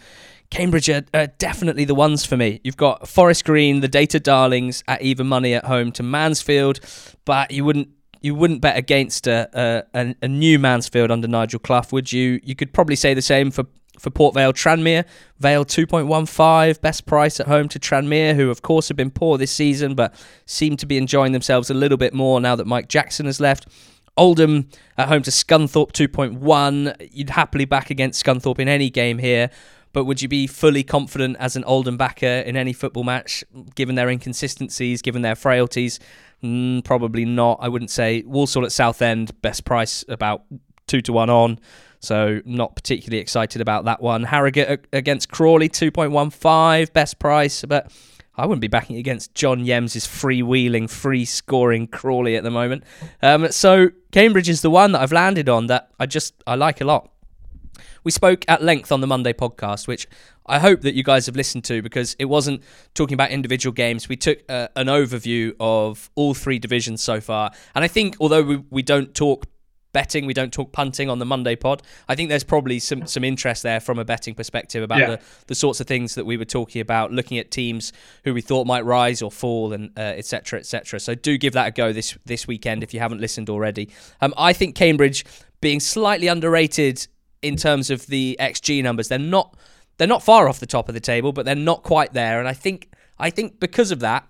Cambridge 0.49 0.89
are, 0.89 1.03
are, 1.13 1.27
definitely 1.27 1.85
the 1.85 1.95
ones 1.95 2.25
for 2.25 2.35
me. 2.35 2.59
You've 2.63 2.77
got 2.77 3.07
Forest 3.07 3.45
Green, 3.45 3.81
the 3.81 3.87
Data 3.87 4.19
Darlings 4.19 4.83
at 4.87 5.01
even 5.01 5.27
money 5.27 5.53
at 5.53 5.65
home 5.65 5.91
to 5.93 6.03
Mansfield, 6.03 6.79
but 7.25 7.51
you 7.51 7.63
wouldn't 7.63 7.89
you 8.21 8.35
wouldn't 8.35 8.61
bet 8.61 8.77
against 8.77 9.25
a, 9.25 9.83
a, 9.95 10.15
a 10.21 10.27
new 10.27 10.59
Mansfield 10.59 11.09
under 11.09 11.27
Nigel 11.27 11.59
Clough, 11.59 11.87
would 11.91 12.11
you? 12.11 12.39
You 12.43 12.55
could 12.55 12.71
probably 12.71 12.95
say 12.95 13.15
the 13.15 13.21
same 13.21 13.49
for 13.49 13.65
for 14.01 14.09
Port 14.09 14.33
Vale 14.33 14.51
Tranmere. 14.51 15.05
Vale 15.39 15.63
2.15, 15.63 16.81
best 16.81 17.05
price 17.05 17.39
at 17.39 17.47
home 17.47 17.69
to 17.69 17.79
Tranmere, 17.79 18.35
who 18.35 18.49
of 18.49 18.61
course 18.61 18.87
have 18.87 18.97
been 18.97 19.11
poor 19.11 19.37
this 19.37 19.51
season, 19.51 19.95
but 19.95 20.13
seem 20.45 20.75
to 20.77 20.85
be 20.85 20.97
enjoying 20.97 21.31
themselves 21.31 21.69
a 21.69 21.73
little 21.73 21.97
bit 21.97 22.13
more 22.13 22.41
now 22.41 22.55
that 22.55 22.65
Mike 22.65 22.89
Jackson 22.89 23.27
has 23.27 23.39
left. 23.39 23.67
Oldham 24.17 24.69
at 24.97 25.07
home 25.07 25.21
to 25.23 25.31
Scunthorpe 25.31 25.91
2.1. 25.93 27.09
You'd 27.11 27.29
happily 27.29 27.65
back 27.65 27.89
against 27.89 28.23
Scunthorpe 28.23 28.59
in 28.59 28.67
any 28.67 28.89
game 28.89 29.19
here, 29.19 29.49
but 29.93 30.05
would 30.05 30.21
you 30.21 30.27
be 30.27 30.47
fully 30.47 30.83
confident 30.83 31.37
as 31.39 31.55
an 31.55 31.63
Oldham 31.63 31.97
backer 31.97 32.25
in 32.25 32.57
any 32.57 32.73
football 32.73 33.03
match, 33.03 33.43
given 33.75 33.95
their 33.95 34.09
inconsistencies, 34.09 35.01
given 35.01 35.21
their 35.21 35.35
frailties? 35.35 35.99
Mm, 36.43 36.83
probably 36.83 37.25
not. 37.25 37.59
I 37.61 37.69
wouldn't 37.69 37.91
say 37.91 38.23
Walsall 38.25 38.65
at 38.65 38.71
Southend, 38.71 39.39
best 39.41 39.63
price 39.63 40.03
about 40.09 40.43
two 40.87 41.01
to 41.01 41.13
one 41.13 41.29
on. 41.29 41.59
So 42.01 42.41
not 42.45 42.75
particularly 42.75 43.21
excited 43.21 43.61
about 43.61 43.85
that 43.85 44.01
one. 44.01 44.23
Harrogate 44.23 44.87
against 44.91 45.29
Crawley, 45.29 45.69
2.15, 45.69 46.91
best 46.93 47.19
price, 47.19 47.63
but 47.63 47.91
I 48.35 48.45
wouldn't 48.47 48.61
be 48.61 48.67
backing 48.67 48.95
against 48.95 49.35
John 49.35 49.65
Yems' 49.65 50.07
freewheeling, 50.07 50.89
free 50.89 51.25
scoring 51.25 51.87
Crawley 51.87 52.35
at 52.35 52.43
the 52.43 52.49
moment. 52.49 52.83
Um, 53.21 53.51
so 53.51 53.89
Cambridge 54.11 54.49
is 54.49 54.61
the 54.61 54.71
one 54.71 54.93
that 54.93 55.01
I've 55.01 55.11
landed 55.11 55.47
on 55.47 55.67
that 55.67 55.91
I 55.99 56.07
just 56.07 56.33
I 56.47 56.55
like 56.55 56.81
a 56.81 56.85
lot. 56.85 57.09
We 58.03 58.09
spoke 58.09 58.45
at 58.47 58.63
length 58.63 58.91
on 58.91 59.01
the 59.01 59.07
Monday 59.07 59.33
podcast, 59.33 59.87
which 59.87 60.07
I 60.47 60.57
hope 60.57 60.81
that 60.81 60.95
you 60.95 61.03
guys 61.03 61.27
have 61.27 61.35
listened 61.35 61.65
to 61.65 61.83
because 61.83 62.15
it 62.17 62.25
wasn't 62.25 62.63
talking 62.95 63.13
about 63.13 63.29
individual 63.29 63.73
games. 63.73 64.09
We 64.09 64.15
took 64.15 64.39
uh, 64.49 64.69
an 64.75 64.87
overview 64.87 65.53
of 65.59 66.09
all 66.15 66.33
three 66.33 66.57
divisions 66.57 67.01
so 67.03 67.21
far. 67.21 67.51
And 67.75 67.83
I 67.83 67.87
think, 67.87 68.15
although 68.19 68.41
we, 68.41 68.57
we 68.71 68.81
don't 68.81 69.13
talk 69.13 69.45
betting. 69.93 70.25
We 70.25 70.33
don't 70.33 70.53
talk 70.53 70.71
punting 70.71 71.09
on 71.09 71.19
the 71.19 71.25
Monday 71.25 71.55
pod. 71.55 71.81
I 72.07 72.15
think 72.15 72.29
there's 72.29 72.43
probably 72.43 72.79
some 72.79 73.07
some 73.07 73.23
interest 73.23 73.63
there 73.63 73.79
from 73.79 73.99
a 73.99 74.05
betting 74.05 74.35
perspective 74.35 74.83
about 74.83 74.99
yeah. 74.99 75.07
the, 75.07 75.21
the 75.47 75.55
sorts 75.55 75.79
of 75.79 75.87
things 75.87 76.15
that 76.15 76.25
we 76.25 76.37
were 76.37 76.45
talking 76.45 76.81
about, 76.81 77.11
looking 77.11 77.37
at 77.37 77.51
teams 77.51 77.93
who 78.23 78.33
we 78.33 78.41
thought 78.41 78.67
might 78.67 78.85
rise 78.85 79.21
or 79.21 79.31
fall, 79.31 79.73
and 79.73 79.91
etc. 79.97 80.57
Uh, 80.57 80.59
etc. 80.59 80.97
Et 80.97 81.01
so 81.01 81.15
do 81.15 81.37
give 81.37 81.53
that 81.53 81.67
a 81.67 81.71
go 81.71 81.93
this 81.93 82.17
this 82.25 82.47
weekend 82.47 82.83
if 82.83 82.93
you 82.93 82.99
haven't 82.99 83.21
listened 83.21 83.49
already. 83.49 83.89
Um, 84.21 84.33
I 84.37 84.53
think 84.53 84.75
Cambridge 84.75 85.25
being 85.61 85.79
slightly 85.79 86.27
underrated 86.27 87.07
in 87.41 87.55
terms 87.55 87.89
of 87.89 88.07
the 88.07 88.35
xG 88.39 88.83
numbers. 88.83 89.07
They're 89.07 89.19
not 89.19 89.55
they're 89.97 90.07
not 90.07 90.23
far 90.23 90.49
off 90.49 90.59
the 90.59 90.65
top 90.65 90.89
of 90.89 90.95
the 90.95 90.99
table, 90.99 91.31
but 91.31 91.45
they're 91.45 91.55
not 91.55 91.83
quite 91.83 92.13
there. 92.13 92.39
And 92.39 92.47
I 92.47 92.53
think 92.53 92.89
I 93.19 93.29
think 93.29 93.59
because 93.59 93.91
of 93.91 93.99
that, 93.99 94.27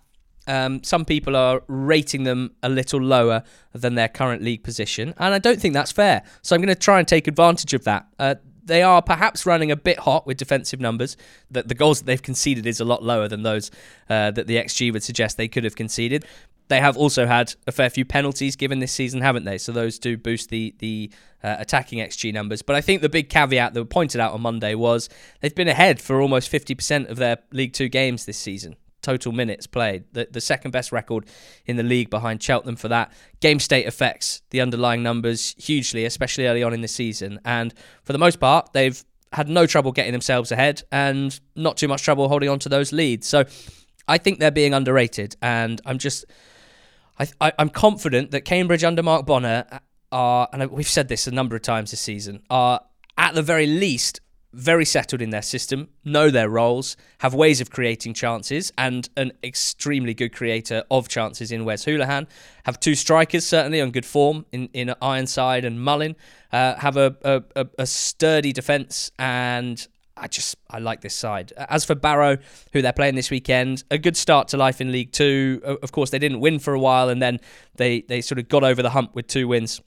um, 0.52 0.84
some 0.84 1.06
people 1.06 1.38
are 1.38 1.64
rating 1.68 2.24
them 2.24 2.52
a 2.62 2.68
little 2.68 3.02
lower 3.02 3.44
than 3.72 3.96
their 3.96 4.10
current 4.10 4.44
league 4.44 4.64
position, 4.64 5.14
and 5.18 5.34
I 5.34 5.40
don't 5.40 5.62
think 5.62 5.74
that's 5.74 5.94
fair. 5.94 6.24
So 6.42 6.54
I'm 6.54 6.62
going 6.62 6.76
to 6.76 6.80
try 6.80 7.00
and 7.00 7.08
take 7.08 7.28
advantage 7.28 7.74
of 7.74 7.86
that. 7.86 8.08
Uh, 8.20 8.36
they 8.66 8.84
are 8.84 9.02
perhaps 9.02 9.46
running 9.46 9.72
a 9.72 9.78
bit 9.78 10.00
hot 10.00 10.28
with 10.28 10.36
defensive 10.36 10.82
numbers. 10.82 11.16
That 11.52 11.70
the 11.70 11.74
goals 11.74 12.00
that 12.00 12.06
they've 12.06 12.22
conceded 12.22 12.68
is 12.68 12.82
a 12.82 12.86
lot 12.86 13.02
lower 13.02 13.30
than 13.30 13.44
those 13.44 13.72
uh, 14.10 14.32
that 14.32 14.48
the 14.48 14.58
XG 14.58 14.92
would 14.92 15.04
suggest 15.04 15.38
they 15.38 15.48
could 15.48 15.64
have 15.64 15.78
conceded. 15.78 16.26
They 16.68 16.82
have 16.82 16.98
also 16.98 17.28
had 17.28 17.56
a 17.66 17.72
fair 17.72 17.90
few 17.90 18.04
penalties 18.04 18.58
given 18.58 18.80
this 18.80 18.92
season, 18.92 19.22
haven't 19.22 19.46
they? 19.46 19.58
So 19.58 19.72
those 19.72 20.00
do 20.00 20.18
boost 20.18 20.50
the 20.50 20.76
the 20.80 21.12
uh, 21.42 21.56
attacking 21.60 22.00
XG 22.00 22.34
numbers. 22.34 22.62
But 22.62 22.76
I 22.76 22.82
think 22.82 23.02
the 23.02 23.10
big 23.10 23.30
caveat 23.30 23.74
that 23.74 23.80
was 23.80 23.88
pointed 23.90 24.20
out 24.20 24.34
on 24.34 24.42
Monday 24.42 24.76
was 24.76 25.08
they've 25.40 25.56
been 25.56 25.70
ahead 25.70 26.02
for 26.02 26.22
almost 26.22 26.52
50% 26.52 27.10
of 27.10 27.16
their 27.16 27.38
League 27.54 27.72
Two 27.72 27.88
games 27.88 28.26
this 28.26 28.38
season 28.38 28.76
total 29.02 29.32
minutes 29.32 29.68
played. 29.68 30.06
The, 30.14 30.28
the 30.30 30.42
second 30.42 30.72
best 30.72 30.92
record 30.92 31.26
in 31.66 31.76
the 31.76 31.84
league 31.84 32.10
behind 32.10 32.42
Cheltenham 32.42 32.76
for 32.76 32.88
that. 32.90 33.12
Game 33.40 33.60
state 33.60 33.88
affects 33.88 34.42
the 34.50 34.62
underlying 34.62 35.04
numbers 35.04 35.56
hugely, 35.58 36.06
especially 36.06 36.48
early 36.48 36.64
on 36.64 36.74
in 36.74 36.82
the 36.82 36.88
season. 36.88 37.40
And 37.46 37.74
for 38.04 38.14
the 38.14 38.20
most 38.20 38.40
part, 38.40 38.74
they've 38.74 39.04
had 39.34 39.48
no 39.48 39.66
trouble 39.66 39.92
getting 39.92 40.12
themselves 40.12 40.52
ahead 40.52 40.84
and 40.92 41.40
not 41.56 41.78
too 41.78 41.88
much 41.88 42.04
trouble 42.04 42.28
holding 42.28 42.50
on 42.50 42.60
to 42.60 42.70
those 42.70 42.92
leads. 42.92 43.28
So 43.28 43.46
I 44.08 44.18
think 44.18 44.40
they're 44.40 44.52
being 44.52 44.74
underrated. 44.74 45.36
And 45.42 45.82
I'm 45.86 45.98
just. 45.98 46.26
I, 47.20 47.28
I, 47.40 47.54
I'm 47.60 47.70
confident 47.70 48.32
that 48.32 48.46
Cambridge 48.46 48.84
under 48.84 49.04
Mark 49.04 49.26
Bonner 49.26 49.66
are, 50.12 50.48
and 50.52 50.72
we've 50.72 50.88
said 50.88 51.08
this 51.08 51.28
a 51.28 51.32
number 51.32 51.56
of 51.56 51.62
times 51.62 51.92
this 51.92 52.02
season, 52.02 52.42
are 52.50 52.82
at 53.18 53.36
the 53.36 53.44
very 53.44 53.68
least 53.68 54.22
very 54.54 54.86
settled 54.86 55.22
in 55.22 55.30
their 55.30 55.42
system, 55.42 55.90
know 56.04 56.30
their 56.30 56.50
roles, 56.50 56.98
have 57.20 57.34
ways 57.34 57.62
of 57.62 57.70
creating 57.70 58.14
chances, 58.14 58.72
and 58.78 59.10
an 59.16 59.32
extremely 59.44 60.14
good 60.14 60.34
creator 60.34 60.84
of 60.92 61.08
chances 61.08 61.52
in 61.52 61.66
Wes 61.66 61.86
Hoolahan. 61.86 62.28
Have 62.66 62.80
two 62.80 62.96
strikers 62.96 63.46
certainly 63.46 63.82
on 63.82 63.92
good 63.92 64.06
form 64.06 64.46
in, 64.52 64.70
in 64.74 64.94
Ironside 65.02 65.66
and 65.66 65.82
Mullin. 65.82 66.16
Uh, 66.52 66.76
have 66.76 66.98
a, 66.98 67.16
a, 67.24 67.68
a 67.80 67.86
sturdy 67.86 68.52
defence, 68.52 69.12
and 69.18 69.88
I 70.18 70.28
just 70.28 70.56
I 70.70 70.80
like 70.80 71.02
this 71.02 71.16
side. 71.16 71.54
As 71.56 71.86
for 71.86 71.96
Barrow, 71.96 72.38
who 72.74 72.82
they're 72.82 72.94
playing 72.94 73.16
this 73.16 73.32
weekend, 73.32 73.84
a 73.90 73.98
good 73.98 74.18
start 74.18 74.50
to 74.50 74.58
life 74.58 74.82
in 74.82 74.92
League 74.92 75.14
Two. 75.14 75.62
Of 75.64 75.92
course, 75.92 76.10
they 76.10 76.20
didn't 76.20 76.42
win 76.42 76.60
for 76.60 76.74
a 76.74 76.80
while, 76.80 77.10
and 77.10 77.22
then 77.22 77.40
they 77.76 78.02
they 78.02 78.22
sort 78.22 78.38
of 78.38 78.50
got 78.50 78.64
over 78.64 78.82
the 78.82 78.90
hump 78.90 79.16
with 79.16 79.28
two 79.28 79.48
wins 79.48 79.82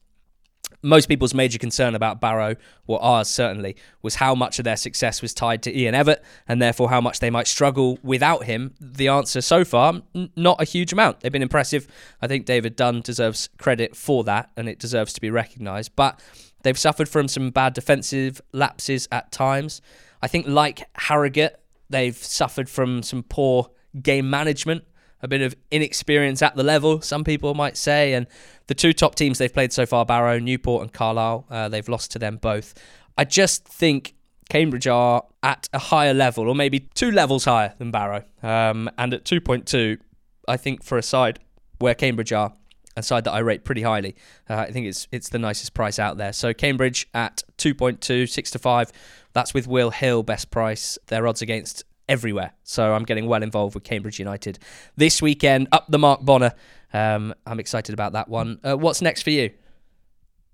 most 0.84 1.08
people's 1.08 1.32
major 1.32 1.58
concern 1.58 1.94
about 1.94 2.20
Barrow, 2.20 2.56
or 2.86 3.02
ours 3.02 3.28
certainly, 3.28 3.74
was 4.02 4.16
how 4.16 4.34
much 4.34 4.58
of 4.58 4.64
their 4.64 4.76
success 4.76 5.22
was 5.22 5.32
tied 5.32 5.62
to 5.62 5.76
Ian 5.76 5.94
Evatt 5.94 6.18
and 6.46 6.60
therefore 6.60 6.90
how 6.90 7.00
much 7.00 7.20
they 7.20 7.30
might 7.30 7.46
struggle 7.46 7.98
without 8.02 8.44
him. 8.44 8.74
The 8.78 9.08
answer 9.08 9.40
so 9.40 9.64
far, 9.64 10.02
n- 10.14 10.30
not 10.36 10.60
a 10.60 10.64
huge 10.64 10.92
amount. 10.92 11.20
They've 11.20 11.32
been 11.32 11.42
impressive. 11.42 11.88
I 12.20 12.26
think 12.26 12.44
David 12.44 12.76
Dunn 12.76 13.00
deserves 13.00 13.48
credit 13.58 13.96
for 13.96 14.24
that 14.24 14.50
and 14.56 14.68
it 14.68 14.78
deserves 14.78 15.14
to 15.14 15.20
be 15.22 15.30
recognised. 15.30 15.92
But 15.96 16.20
they've 16.62 16.78
suffered 16.78 17.08
from 17.08 17.28
some 17.28 17.50
bad 17.50 17.72
defensive 17.72 18.42
lapses 18.52 19.08
at 19.10 19.32
times. 19.32 19.80
I 20.20 20.26
think, 20.26 20.46
like 20.46 20.86
Harrogate, 20.96 21.56
they've 21.88 22.16
suffered 22.16 22.68
from 22.68 23.02
some 23.02 23.22
poor 23.22 23.70
game 24.02 24.28
management 24.28 24.84
a 25.24 25.28
bit 25.28 25.40
of 25.40 25.56
inexperience 25.70 26.42
at 26.42 26.54
the 26.54 26.62
level, 26.62 27.00
some 27.00 27.24
people 27.24 27.54
might 27.54 27.78
say. 27.78 28.12
And 28.12 28.26
the 28.66 28.74
two 28.74 28.92
top 28.92 29.14
teams 29.14 29.38
they've 29.38 29.52
played 29.52 29.72
so 29.72 29.86
far, 29.86 30.04
Barrow, 30.04 30.38
Newport, 30.38 30.82
and 30.82 30.92
Carlisle, 30.92 31.46
uh, 31.50 31.68
they've 31.70 31.88
lost 31.88 32.12
to 32.12 32.18
them 32.18 32.36
both. 32.36 32.74
I 33.16 33.24
just 33.24 33.64
think 33.64 34.14
Cambridge 34.50 34.86
are 34.86 35.24
at 35.42 35.68
a 35.72 35.78
higher 35.78 36.12
level, 36.12 36.46
or 36.46 36.54
maybe 36.54 36.80
two 36.94 37.10
levels 37.10 37.46
higher 37.46 37.74
than 37.78 37.90
Barrow. 37.90 38.24
Um, 38.42 38.90
and 38.98 39.14
at 39.14 39.24
2.2, 39.24 39.98
I 40.46 40.58
think 40.58 40.84
for 40.84 40.98
a 40.98 41.02
side 41.02 41.40
where 41.78 41.94
Cambridge 41.94 42.32
are, 42.32 42.52
a 42.94 43.02
side 43.02 43.24
that 43.24 43.32
I 43.32 43.38
rate 43.38 43.64
pretty 43.64 43.82
highly, 43.82 44.14
uh, 44.48 44.56
I 44.56 44.70
think 44.72 44.86
it's 44.86 45.08
it's 45.10 45.30
the 45.30 45.38
nicest 45.38 45.72
price 45.72 45.98
out 45.98 46.18
there. 46.18 46.34
So 46.34 46.52
Cambridge 46.52 47.08
at 47.14 47.42
2.2, 47.56 48.28
6 48.28 48.50
to 48.50 48.58
5. 48.58 48.92
That's 49.32 49.54
with 49.54 49.66
Will 49.66 49.90
Hill, 49.90 50.22
best 50.22 50.50
price. 50.50 50.98
Their 51.06 51.26
odds 51.26 51.40
against 51.40 51.82
everywhere. 52.08 52.52
So 52.62 52.94
I'm 52.94 53.04
getting 53.04 53.26
well 53.26 53.42
involved 53.42 53.74
with 53.74 53.84
Cambridge 53.84 54.18
United 54.18 54.58
this 54.96 55.22
weekend. 55.22 55.68
Up 55.72 55.86
the 55.88 55.98
Mark 55.98 56.22
Bonner. 56.22 56.54
Um, 56.92 57.34
I'm 57.46 57.60
excited 57.60 57.92
about 57.92 58.12
that 58.12 58.28
one. 58.28 58.60
Uh, 58.62 58.76
what's 58.76 59.02
next 59.02 59.22
for 59.22 59.30
you? 59.30 59.50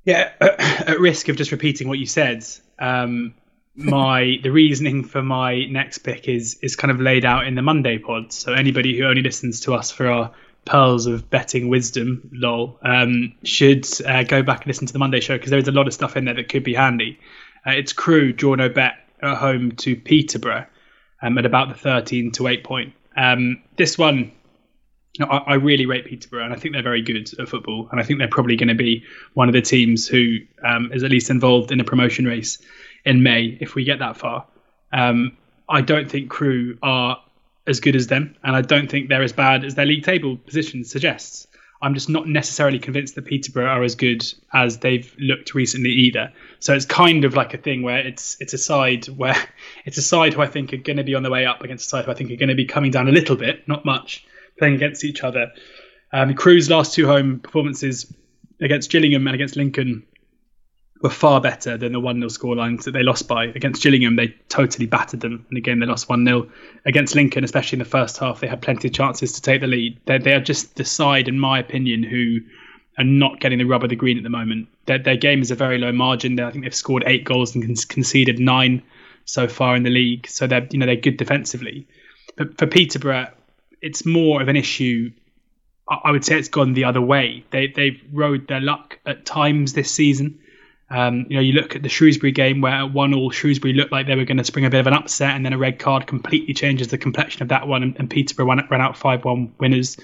Yeah, 0.05 0.33
at 0.41 0.99
risk 0.99 1.29
of 1.29 1.37
just 1.37 1.53
repeating 1.53 1.89
what 1.89 1.99
you 1.99 2.07
said, 2.07 2.45
um, 2.79 3.35
my 3.77 4.39
the 4.43 4.51
reasoning 4.51 5.05
for 5.05 5.23
my 5.23 5.67
next 5.67 5.99
pick 5.99 6.29
is 6.29 6.55
is 6.63 6.77
kind 6.77 6.91
of 6.91 7.01
laid 7.01 7.25
out 7.25 7.47
in 7.47 7.55
the 7.55 7.63
Monday 7.63 7.99
pod. 7.99 8.33
So 8.33 8.53
anybody 8.53 8.99
who 8.99 9.05
only 9.05 9.23
listens 9.23 9.61
to 9.61 9.75
us 9.75 9.91
for 9.91 10.07
our 10.07 10.33
pearls 10.65 11.07
of 11.07 11.29
betting 11.31 11.69
wisdom, 11.69 12.29
lol, 12.33 12.79
um, 12.83 13.33
should 13.45 13.87
uh, 14.07 14.23
go 14.25 14.43
back 14.43 14.61
and 14.61 14.67
listen 14.69 14.87
to 14.87 14.93
the 14.93 14.99
Monday 14.99 15.21
show 15.21 15.37
because 15.37 15.51
there 15.51 15.59
is 15.59 15.69
a 15.69 15.73
lot 15.73 15.87
of 15.87 15.95
stuff 15.95 16.17
in 16.17 16.25
there 16.25 16.35
that 16.35 16.49
could 16.49 16.65
be 16.65 16.75
handy. 16.75 17.19
Uh, 17.67 17.73
it's 17.73 17.93
Crewe 17.93 18.33
draw 18.33 18.55
no 18.55 18.69
bet 18.69 18.95
at 19.23 19.37
home 19.37 19.73
to 19.73 19.97
Peterborough 19.97 20.67
um, 21.23 21.39
at 21.39 21.47
about 21.47 21.69
the 21.69 21.75
13 21.75 22.33
to 22.33 22.49
8 22.49 22.65
point. 22.65 22.93
Um, 23.17 23.63
this 23.77 23.99
one, 23.99 24.33
you 25.15 25.25
know, 25.25 25.31
I, 25.31 25.39
I, 25.39 25.55
really 25.55 25.87
rate 25.87 26.07
Peterborough, 26.07 26.45
and 26.45 26.53
I 26.53 26.57
think 26.57 26.75
they're 26.75 26.83
very 26.83 27.03
good 27.03 27.29
at 27.39 27.49
football, 27.49 27.89
and 27.91 28.01
I 28.01 28.05
think 28.05 28.19
they're 28.19 28.29
probably 28.29 28.57
going 28.57 28.69
to 28.69 28.75
be 28.75 29.05
one 29.35 29.49
of 29.49 29.53
the 29.53 29.63
teams 29.63 30.07
who 30.07 30.39
um, 30.65 30.91
is 30.93 31.03
at 31.03 31.11
least 31.11 31.31
involved 31.31 31.73
in 31.73 31.81
a 31.81 31.85
promotion 31.85 32.25
race 32.25 32.59
in 33.05 33.23
May 33.23 33.59
if 33.61 33.75
we 33.75 33.85
get 33.85 33.99
that 33.99 34.17
far. 34.17 34.47
Um, 34.93 35.37
I 35.69 35.81
don't 35.81 36.11
think 36.11 36.31
Crewe 36.31 36.79
are 36.83 37.21
as 37.67 37.81
good 37.81 37.97
as 37.97 38.07
them, 38.07 38.37
and 38.43 38.55
I 38.55 38.63
don't 38.63 38.91
think 38.91 39.09
they're 39.09 39.23
as 39.23 39.33
bad 39.33 39.65
as 39.65 39.75
their 39.75 39.87
league 39.87 40.05
table 40.05 40.37
position 40.37 40.85
suggests. 40.85 41.47
I'm 41.83 41.95
just 41.95 42.11
not 42.11 42.29
necessarily 42.29 42.79
convinced 42.79 43.15
that 43.15 43.25
Peterborough 43.25 43.67
are 43.67 43.83
as 43.83 43.95
good 43.95 44.23
as 44.53 44.79
they've 44.79 45.15
looked 45.19 45.55
recently 45.55 45.91
either. 45.91 46.33
So 46.59 46.75
it's 46.75 46.85
kind 46.85 47.25
of 47.25 47.35
like 47.35 47.55
a 47.55 47.59
thing 47.59 47.83
where 47.83 48.07
it's 48.07 48.37
it's 48.39 48.53
a 48.53 48.59
side 48.59 49.07
where 49.07 49.37
it's 49.87 49.97
a 49.97 50.03
side 50.03 50.35
who 50.35 50.43
I 50.43 50.47
think 50.47 50.73
are 50.73 50.79
going 50.79 50.99
to 50.99 51.05
be 51.05 51.15
on 51.15 51.23
the 51.23 51.31
way 51.31 51.47
up 51.47 51.63
against 51.63 51.87
a 51.87 51.89
side 51.89 52.05
who 52.05 52.11
I 52.11 52.15
think 52.15 52.31
are 52.31 52.37
going 52.37 52.51
to 52.51 52.55
be 52.55 52.67
coming 52.67 52.91
down 52.91 53.09
a 53.09 53.13
little 53.13 53.37
bit, 53.37 53.67
not 53.67 53.85
much, 53.85 54.27
playing 54.59 54.75
against 54.75 55.05
each 55.05 55.23
other. 55.23 55.53
Um, 56.13 56.35
Crewe's 56.35 56.69
last 56.69 56.95
two 56.95 57.07
home 57.07 57.41
performances 57.41 58.13
against 58.61 58.91
Gillingham 58.91 59.27
and 59.27 59.35
against 59.35 59.57
Lincoln 59.57 60.05
were 61.03 61.11
far 61.11 61.41
better 61.41 61.77
than 61.77 61.93
the 61.93 62.01
1 62.01 62.17
0 62.17 62.29
scorelines 62.29 62.85
that 62.85 62.93
they 62.93 63.03
lost 63.03 63.27
by. 63.27 63.47
Against 63.47 63.83
Gillingham, 63.83 64.17
they 64.17 64.29
totally 64.49 64.87
battered 64.87 65.21
them. 65.21 65.47
And 65.49 65.57
again, 65.57 65.79
they 65.79 65.87
lost 65.87 66.09
1 66.09 66.27
0. 66.27 66.49
Against 66.85 67.15
Lincoln, 67.15 67.45
especially 67.45 67.77
in 67.77 67.81
the 67.81 67.91
first 67.91 68.19
half, 68.19 68.41
they 68.41 68.47
had 68.47 68.61
plenty 68.61 68.89
of 68.89 68.95
chances 68.95 69.33
to 69.33 69.43
take 69.43 69.63
the 69.63 69.67
lead. 69.67 69.99
They're, 70.05 70.19
they 70.19 70.33
are 70.33 70.41
just 70.41 70.77
the 70.77 70.85
side, 70.85 71.29
in 71.29 71.39
my 71.39 71.59
opinion, 71.59 72.03
who 72.03 72.41
are 72.99 73.05
not 73.05 73.41
getting 73.41 73.59
the 73.59 73.65
rub 73.65 73.83
of 73.83 73.89
the 73.89 73.97
green 73.97 74.19
at 74.19 74.25
the 74.25 74.31
moment. 74.31 74.69
Their, 74.87 74.99
their 74.99 75.17
game 75.17 75.41
is 75.41 75.51
a 75.51 75.55
very 75.55 75.79
low 75.79 75.93
margin. 75.93 76.39
I 76.39 76.51
think 76.51 76.65
they've 76.65 76.75
scored 76.75 77.05
eight 77.07 77.25
goals 77.25 77.55
and 77.55 77.65
conceded 77.89 78.39
nine 78.39 78.83
so 79.25 79.49
far 79.49 79.77
in 79.77 79.85
the 79.85 79.91
league. 79.91 80.27
So 80.29 80.47
they're 80.47 80.67
you 80.71 80.79
know 80.79 80.87
they're 80.87 80.97
good 80.97 81.17
defensively. 81.17 81.87
But 82.37 82.59
for 82.59 82.67
Peterborough, 82.67 83.29
it's 83.81 84.05
more 84.05 84.43
of 84.43 84.49
an 84.49 84.57
issue. 84.57 85.13
I 85.89 86.11
would 86.13 86.25
say 86.25 86.39
it's 86.39 86.49
gone 86.49 86.75
the 86.75 86.85
other 86.85 87.01
way. 87.01 87.45
They 87.51 87.69
they've 87.69 88.01
rode 88.13 88.49
their 88.49 88.61
luck 88.61 88.99
at 89.07 89.25
times 89.25 89.73
this 89.73 89.91
season. 89.91 90.39
Um, 90.91 91.27
you 91.29 91.37
know, 91.37 91.43
you 91.43 91.53
look 91.53 91.77
at 91.77 91.83
the 91.83 91.89
Shrewsbury 91.89 92.33
game 92.33 92.61
where 92.61 92.85
one 92.85 93.15
all 93.15 93.31
Shrewsbury 93.31 93.75
looked 93.75 93.93
like 93.93 94.09
they 94.09 94.17
were 94.17 94.25
going 94.25 94.39
to 94.39 94.45
spring 94.45 94.65
a 94.65 94.71
bit 94.71 94.81
of 94.81 94.87
an 94.89 94.93
upset, 94.93 95.37
and 95.37 95.45
then 95.45 95.53
a 95.53 95.59
red 95.59 95.79
card 95.79 96.07
completely 96.07 96.53
changes 96.53 96.89
the 96.89 96.99
complexion 96.99 97.43
of 97.43 97.49
that 97.49 97.69
one, 97.69 97.83
and, 97.83 97.97
and 97.99 98.11
Peterborough 98.11 98.47
ran, 98.47 98.67
ran 98.71 98.81
out 98.81 98.97
five 98.97 99.25
one 99.25 99.55
winners. 99.59 99.97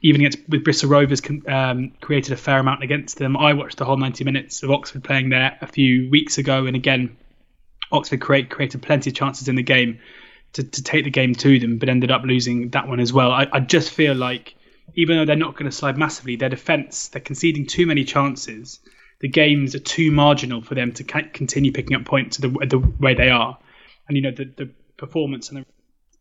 Even 0.00 0.20
against 0.20 0.38
with 0.48 0.62
Bristol 0.62 0.90
Rovers, 0.90 1.22
um, 1.48 1.92
created 2.00 2.32
a 2.32 2.36
fair 2.36 2.58
amount 2.58 2.84
against 2.84 3.18
them. 3.18 3.36
I 3.36 3.54
watched 3.54 3.78
the 3.78 3.84
whole 3.84 3.96
90 3.96 4.22
minutes 4.22 4.62
of 4.62 4.70
Oxford 4.70 5.02
playing 5.02 5.30
there 5.30 5.58
a 5.60 5.66
few 5.66 6.08
weeks 6.10 6.38
ago, 6.38 6.66
and 6.66 6.76
again, 6.76 7.16
Oxford 7.90 8.20
create, 8.20 8.50
created 8.50 8.82
plenty 8.82 9.10
of 9.10 9.16
chances 9.16 9.48
in 9.48 9.56
the 9.56 9.62
game 9.62 9.98
to, 10.52 10.62
to 10.62 10.82
take 10.82 11.04
the 11.04 11.10
game 11.10 11.34
to 11.36 11.58
them, 11.58 11.78
but 11.78 11.88
ended 11.88 12.10
up 12.10 12.22
losing 12.22 12.68
that 12.70 12.86
one 12.86 13.00
as 13.00 13.12
well. 13.12 13.32
I, 13.32 13.48
I 13.50 13.60
just 13.60 13.90
feel 13.90 14.14
like 14.14 14.54
even 14.94 15.16
though 15.16 15.24
they're 15.24 15.36
not 15.36 15.54
going 15.54 15.70
to 15.70 15.76
slide 15.76 15.98
massively, 15.98 16.36
their 16.36 16.48
defence 16.48 17.08
they're 17.08 17.20
conceding 17.20 17.66
too 17.66 17.86
many 17.86 18.04
chances 18.04 18.80
the 19.20 19.28
games 19.28 19.74
are 19.74 19.80
too 19.80 20.10
marginal 20.10 20.62
for 20.62 20.74
them 20.74 20.92
to 20.92 21.04
continue 21.04 21.72
picking 21.72 21.96
up 21.96 22.04
points 22.04 22.36
the, 22.36 22.48
the 22.48 22.78
way 23.00 23.14
they 23.14 23.30
are. 23.30 23.58
And 24.06 24.16
you 24.16 24.22
know 24.22 24.30
the 24.30 24.44
the 24.56 24.70
performance 24.96 25.50
and 25.50 25.58
the 25.58 25.66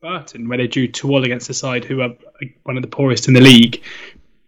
Burton, 0.01 0.47
where 0.47 0.57
they 0.57 0.67
drew 0.67 0.87
two 0.87 1.09
all 1.09 1.23
against 1.23 1.49
a 1.49 1.53
side 1.53 1.83
who 1.83 2.01
are 2.01 2.11
one 2.63 2.77
of 2.77 2.83
the 2.83 2.89
poorest 2.89 3.27
in 3.27 3.33
the 3.33 3.41
league, 3.41 3.81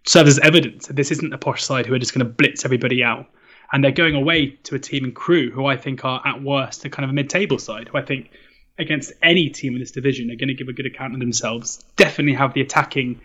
serves 0.05 0.29
as 0.29 0.39
evidence 0.39 0.87
that 0.87 0.95
this 0.95 1.11
isn't 1.11 1.33
a 1.33 1.37
posh 1.37 1.63
side 1.63 1.85
who 1.85 1.93
are 1.93 1.99
just 1.99 2.13
going 2.13 2.25
to 2.25 2.31
blitz 2.31 2.65
everybody 2.65 3.03
out. 3.03 3.27
And 3.71 3.83
they're 3.83 3.91
going 3.91 4.15
away 4.15 4.51
to 4.63 4.75
a 4.75 4.79
team 4.79 5.03
and 5.03 5.15
Crewe 5.15 5.51
who 5.51 5.65
I 5.65 5.77
think 5.77 6.03
are 6.03 6.21
at 6.25 6.41
worst 6.41 6.85
a 6.85 6.89
kind 6.89 7.03
of 7.03 7.11
a 7.11 7.13
mid-table 7.13 7.59
side 7.59 7.87
who 7.87 7.97
I 7.97 8.01
think 8.03 8.31
against 8.79 9.11
any 9.21 9.49
team 9.49 9.73
in 9.73 9.79
this 9.79 9.91
division 9.91 10.31
are 10.31 10.35
going 10.35 10.47
to 10.47 10.53
give 10.53 10.69
a 10.69 10.73
good 10.73 10.85
account 10.85 11.13
of 11.13 11.19
themselves. 11.19 11.83
Definitely 11.95 12.33
have 12.33 12.53
the 12.53 12.61
attacking 12.61 13.21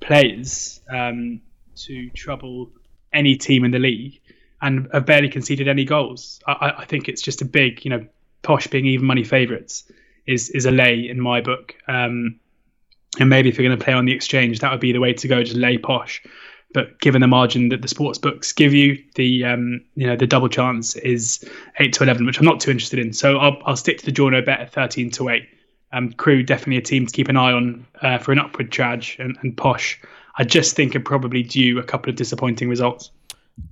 players 0.00 0.80
um, 0.88 1.40
to 1.76 2.10
trouble 2.10 2.70
any 3.12 3.36
team 3.36 3.64
in 3.64 3.70
the 3.70 3.78
league 3.78 4.20
and 4.60 4.88
have 4.92 5.06
barely 5.06 5.28
conceded 5.28 5.68
any 5.68 5.84
goals. 5.84 6.40
I, 6.46 6.74
I 6.78 6.84
think 6.84 7.08
it's 7.08 7.22
just 7.22 7.42
a 7.42 7.44
big, 7.44 7.84
you 7.84 7.90
know, 7.90 8.06
Posh 8.42 8.66
being 8.68 8.86
even 8.86 9.06
money 9.06 9.24
favourites 9.24 9.90
is 10.26 10.50
is 10.50 10.66
a 10.66 10.70
lay 10.70 11.08
in 11.08 11.20
my 11.20 11.40
book. 11.40 11.74
Um, 11.88 12.38
and 13.18 13.28
maybe 13.28 13.48
if 13.48 13.58
you're 13.58 13.66
going 13.66 13.78
to 13.78 13.84
play 13.84 13.94
on 13.94 14.04
the 14.04 14.12
exchange, 14.12 14.60
that 14.60 14.70
would 14.70 14.80
be 14.80 14.92
the 14.92 15.00
way 15.00 15.12
to 15.12 15.28
go, 15.28 15.42
just 15.42 15.56
lay 15.56 15.78
Posh. 15.78 16.22
But 16.74 17.00
given 17.00 17.20
the 17.20 17.26
margin 17.26 17.70
that 17.70 17.82
the 17.82 17.88
sports 17.88 18.18
books 18.18 18.52
give 18.52 18.74
you, 18.74 19.02
the 19.14 19.44
um, 19.44 19.84
you 19.94 20.06
know 20.06 20.16
the 20.16 20.26
double 20.26 20.48
chance 20.48 20.96
is 20.96 21.44
eight 21.78 21.92
to 21.94 22.04
eleven, 22.04 22.26
which 22.26 22.38
I'm 22.38 22.44
not 22.44 22.60
too 22.60 22.70
interested 22.70 22.98
in. 22.98 23.12
So 23.12 23.38
I'll, 23.38 23.56
I'll 23.64 23.76
stick 23.76 23.98
to 23.98 24.04
the 24.04 24.12
draw 24.12 24.28
no 24.28 24.42
bet 24.42 24.60
at 24.60 24.72
thirteen 24.72 25.10
to 25.12 25.30
eight. 25.30 25.48
Um, 25.92 26.12
Crewe 26.12 26.42
definitely 26.42 26.76
a 26.76 26.82
team 26.82 27.06
to 27.06 27.12
keep 27.12 27.28
an 27.28 27.38
eye 27.38 27.52
on 27.52 27.86
uh, 28.02 28.18
for 28.18 28.32
an 28.32 28.38
upward 28.38 28.70
charge, 28.70 29.16
and, 29.18 29.38
and 29.42 29.56
Posh 29.56 29.98
I 30.38 30.44
just 30.44 30.76
think 30.76 30.94
are 30.94 31.00
probably 31.00 31.42
due 31.42 31.78
a 31.78 31.82
couple 31.82 32.10
of 32.10 32.16
disappointing 32.16 32.68
results. 32.68 33.10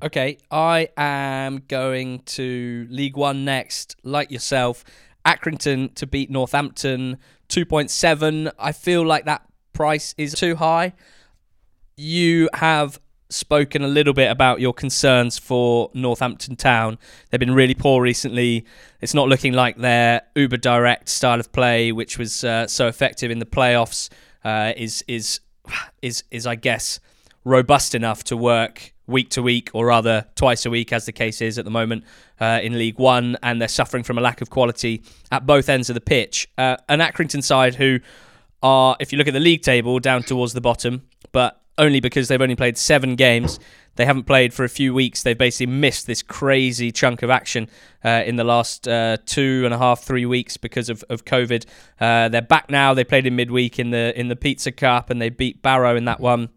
Okay, 0.02 0.38
I 0.50 0.88
am 0.96 1.62
going 1.68 2.20
to 2.26 2.86
League 2.90 3.16
One 3.16 3.44
next, 3.44 3.96
like 4.02 4.30
yourself. 4.30 4.84
Accrington 5.24 5.94
to 5.94 6.06
beat 6.06 6.30
Northampton, 6.30 7.18
2.7. 7.48 8.52
I 8.58 8.72
feel 8.72 9.04
like 9.04 9.24
that 9.24 9.42
price 9.72 10.14
is 10.16 10.34
too 10.34 10.56
high. 10.56 10.92
You 11.96 12.48
have 12.54 13.00
spoken 13.28 13.82
a 13.82 13.88
little 13.88 14.12
bit 14.12 14.30
about 14.30 14.60
your 14.60 14.72
concerns 14.72 15.38
for 15.38 15.90
Northampton 15.94 16.56
Town. 16.56 16.98
They've 17.30 17.40
been 17.40 17.54
really 17.54 17.74
poor 17.74 18.02
recently. 18.02 18.64
It's 19.00 19.14
not 19.14 19.28
looking 19.28 19.52
like 19.52 19.78
their 19.78 20.22
uber 20.34 20.58
direct 20.58 21.08
style 21.08 21.40
of 21.40 21.50
play, 21.52 21.90
which 21.90 22.18
was 22.18 22.44
uh, 22.44 22.66
so 22.66 22.86
effective 22.86 23.30
in 23.30 23.38
the 23.38 23.46
playoffs, 23.46 24.10
uh, 24.44 24.72
is 24.76 25.02
is 25.08 25.40
is 26.02 26.22
is 26.30 26.46
I 26.46 26.54
guess 26.54 27.00
robust 27.44 27.94
enough 27.94 28.22
to 28.24 28.36
work 28.36 28.92
week 29.06 29.30
to 29.30 29.42
week, 29.42 29.70
or 29.72 29.86
rather 29.86 30.26
twice 30.34 30.66
a 30.66 30.70
week, 30.70 30.92
as 30.92 31.06
the 31.06 31.12
case 31.12 31.40
is 31.40 31.58
at 31.58 31.64
the 31.64 31.70
moment 31.70 32.04
uh, 32.40 32.60
in 32.62 32.78
League 32.78 32.98
One, 32.98 33.36
and 33.42 33.60
they're 33.60 33.68
suffering 33.68 34.02
from 34.02 34.18
a 34.18 34.20
lack 34.20 34.40
of 34.40 34.50
quality 34.50 35.02
at 35.30 35.46
both 35.46 35.68
ends 35.68 35.88
of 35.90 35.94
the 35.94 36.00
pitch. 36.00 36.48
Uh, 36.58 36.76
an 36.88 37.00
Accrington 37.00 37.42
side 37.42 37.74
who 37.74 38.00
are, 38.62 38.96
if 39.00 39.12
you 39.12 39.18
look 39.18 39.28
at 39.28 39.34
the 39.34 39.40
league 39.40 39.62
table, 39.62 39.98
down 40.00 40.22
towards 40.22 40.52
the 40.52 40.60
bottom, 40.60 41.02
but 41.32 41.60
only 41.78 42.00
because 42.00 42.28
they've 42.28 42.40
only 42.40 42.56
played 42.56 42.78
seven 42.78 43.16
games. 43.16 43.58
They 43.96 44.04
haven't 44.04 44.24
played 44.24 44.52
for 44.52 44.64
a 44.64 44.68
few 44.68 44.92
weeks. 44.92 45.22
They've 45.22 45.36
basically 45.36 45.72
missed 45.72 46.06
this 46.06 46.22
crazy 46.22 46.92
chunk 46.92 47.22
of 47.22 47.30
action 47.30 47.68
uh, 48.04 48.22
in 48.26 48.36
the 48.36 48.44
last 48.44 48.86
uh, 48.86 49.16
two 49.24 49.62
and 49.64 49.72
a 49.72 49.78
half, 49.78 50.02
three 50.02 50.26
weeks 50.26 50.56
because 50.56 50.90
of, 50.90 51.02
of 51.08 51.24
COVID. 51.24 51.64
Uh, 51.98 52.28
they're 52.28 52.42
back 52.42 52.70
now. 52.70 52.92
They 52.92 53.04
played 53.04 53.26
in 53.26 53.36
midweek 53.36 53.78
in 53.78 53.90
the 53.90 54.18
in 54.18 54.28
the 54.28 54.36
Pizza 54.36 54.70
Cup 54.70 55.08
and 55.08 55.20
they 55.20 55.30
beat 55.30 55.62
Barrow 55.62 55.96
in 55.96 56.04
that 56.04 56.20
one 56.20 56.50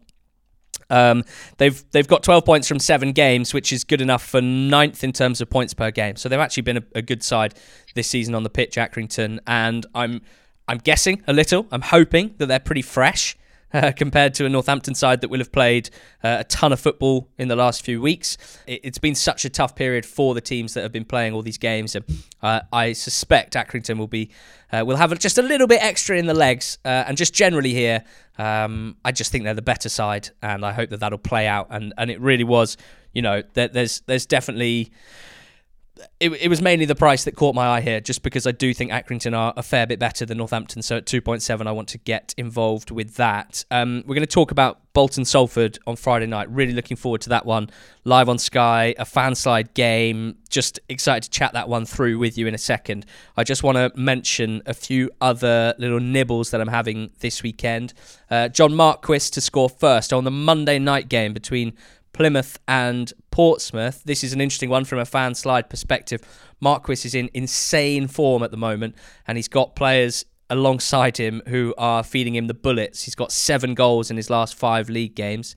Um, 0.90 1.24
they've 1.58 1.82
they've 1.92 2.06
got 2.06 2.22
12 2.22 2.44
points 2.44 2.68
from 2.68 2.78
seven 2.78 3.12
games, 3.12 3.54
which 3.54 3.72
is 3.72 3.84
good 3.84 4.00
enough 4.00 4.24
for 4.24 4.40
ninth 4.40 5.02
in 5.04 5.12
terms 5.12 5.40
of 5.40 5.48
points 5.48 5.74
per 5.74 5.90
game. 5.90 6.16
So 6.16 6.28
they've 6.28 6.38
actually 6.38 6.62
been 6.64 6.76
a, 6.78 6.82
a 6.96 7.02
good 7.02 7.22
side 7.22 7.54
this 7.94 8.08
season 8.08 8.34
on 8.34 8.42
the 8.42 8.50
pitch, 8.50 8.76
Accrington, 8.76 9.38
and 9.46 9.86
I'm 9.94 10.20
I'm 10.68 10.78
guessing 10.78 11.22
a 11.26 11.32
little. 11.32 11.66
I'm 11.70 11.82
hoping 11.82 12.34
that 12.38 12.46
they're 12.46 12.60
pretty 12.60 12.82
fresh 12.82 13.36
uh, 13.72 13.92
compared 13.96 14.34
to 14.34 14.46
a 14.46 14.48
Northampton 14.48 14.94
side 14.94 15.20
that 15.20 15.28
will 15.30 15.38
have 15.38 15.52
played 15.52 15.90
uh, 16.22 16.38
a 16.40 16.44
ton 16.44 16.72
of 16.72 16.80
football 16.80 17.28
in 17.38 17.48
the 17.48 17.56
last 17.56 17.84
few 17.84 18.00
weeks. 18.00 18.36
It, 18.66 18.84
has 18.84 18.98
been 18.98 19.14
such 19.14 19.44
a 19.44 19.50
tough 19.50 19.74
period 19.74 20.06
for 20.06 20.34
the 20.34 20.40
teams 20.40 20.74
that 20.74 20.82
have 20.82 20.92
been 20.92 21.04
playing 21.04 21.32
all 21.32 21.42
these 21.42 21.58
games, 21.58 21.94
and 21.94 22.04
uh, 22.42 22.60
I 22.72 22.92
suspect 22.92 23.54
Accrington 23.54 23.98
will 23.98 24.06
be 24.06 24.30
uh, 24.72 24.84
will 24.86 24.96
have 24.96 25.16
just 25.18 25.38
a 25.38 25.42
little 25.42 25.66
bit 25.66 25.82
extra 25.82 26.16
in 26.16 26.26
the 26.26 26.34
legs, 26.34 26.78
uh, 26.84 27.04
and 27.06 27.16
just 27.16 27.34
generally 27.34 27.72
here, 27.72 28.04
um, 28.38 28.96
I 29.04 29.12
just 29.12 29.32
think 29.32 29.44
they're 29.44 29.54
the 29.54 29.62
better 29.62 29.88
side, 29.88 30.30
and 30.42 30.64
I 30.64 30.72
hope 30.72 30.90
that 30.90 31.00
that'll 31.00 31.18
play 31.18 31.46
out. 31.46 31.68
And 31.70 31.92
and 31.98 32.10
it 32.10 32.20
really 32.20 32.44
was, 32.44 32.76
you 33.12 33.22
know, 33.22 33.42
there's 33.54 34.00
there's 34.00 34.26
definitely 34.26 34.92
it, 36.18 36.30
it 36.30 36.48
was 36.48 36.60
mainly 36.60 36.84
the 36.84 36.94
price 36.94 37.24
that 37.24 37.36
caught 37.36 37.54
my 37.54 37.66
eye 37.66 37.80
here, 37.80 38.00
just 38.00 38.22
because 38.22 38.46
I 38.46 38.52
do 38.52 38.74
think 38.74 38.90
Accrington 38.90 39.36
are 39.36 39.52
a 39.56 39.62
fair 39.62 39.86
bit 39.86 39.98
better 39.98 40.26
than 40.26 40.38
Northampton. 40.38 40.82
So 40.82 40.98
at 40.98 41.06
2.7, 41.06 41.66
I 41.66 41.72
want 41.72 41.88
to 41.88 41.98
get 41.98 42.34
involved 42.36 42.90
with 42.90 43.14
that. 43.16 43.64
Um, 43.70 44.02
we're 44.06 44.14
going 44.14 44.26
to 44.26 44.32
talk 44.32 44.50
about 44.50 44.80
Bolton 44.92 45.24
Salford 45.24 45.78
on 45.86 45.96
Friday 45.96 46.26
night. 46.26 46.50
Really 46.50 46.72
looking 46.72 46.96
forward 46.96 47.20
to 47.22 47.28
that 47.30 47.46
one. 47.46 47.70
Live 48.04 48.28
on 48.28 48.38
Sky, 48.38 48.94
a 48.98 49.04
Fanslide 49.04 49.74
game. 49.74 50.36
Just 50.48 50.80
excited 50.88 51.24
to 51.24 51.30
chat 51.30 51.52
that 51.52 51.68
one 51.68 51.86
through 51.86 52.18
with 52.18 52.36
you 52.36 52.46
in 52.46 52.54
a 52.54 52.58
second. 52.58 53.06
I 53.36 53.44
just 53.44 53.62
want 53.62 53.76
to 53.76 53.92
mention 53.98 54.62
a 54.66 54.74
few 54.74 55.10
other 55.20 55.74
little 55.78 56.00
nibbles 56.00 56.50
that 56.50 56.60
I'm 56.60 56.68
having 56.68 57.10
this 57.20 57.42
weekend. 57.42 57.94
Uh, 58.30 58.48
John 58.48 58.74
Marquis 58.74 59.30
to 59.30 59.40
score 59.40 59.68
first 59.68 60.12
on 60.12 60.24
the 60.24 60.30
Monday 60.30 60.78
night 60.78 61.08
game 61.08 61.32
between 61.32 61.72
Plymouth 62.20 62.58
and 62.68 63.14
Portsmouth. 63.30 64.02
This 64.04 64.22
is 64.22 64.34
an 64.34 64.42
interesting 64.42 64.68
one 64.68 64.84
from 64.84 64.98
a 64.98 65.06
Fanslide 65.06 65.70
perspective. 65.70 66.20
Marquis 66.60 67.06
is 67.06 67.14
in 67.14 67.30
insane 67.32 68.08
form 68.08 68.42
at 68.42 68.50
the 68.50 68.58
moment, 68.58 68.94
and 69.26 69.38
he's 69.38 69.48
got 69.48 69.74
players 69.74 70.26
alongside 70.50 71.16
him 71.16 71.40
who 71.48 71.74
are 71.78 72.02
feeding 72.04 72.34
him 72.34 72.46
the 72.46 72.52
bullets. 72.52 73.04
He's 73.04 73.14
got 73.14 73.32
seven 73.32 73.72
goals 73.72 74.10
in 74.10 74.18
his 74.18 74.28
last 74.28 74.54
five 74.54 74.90
league 74.90 75.14
games, 75.14 75.56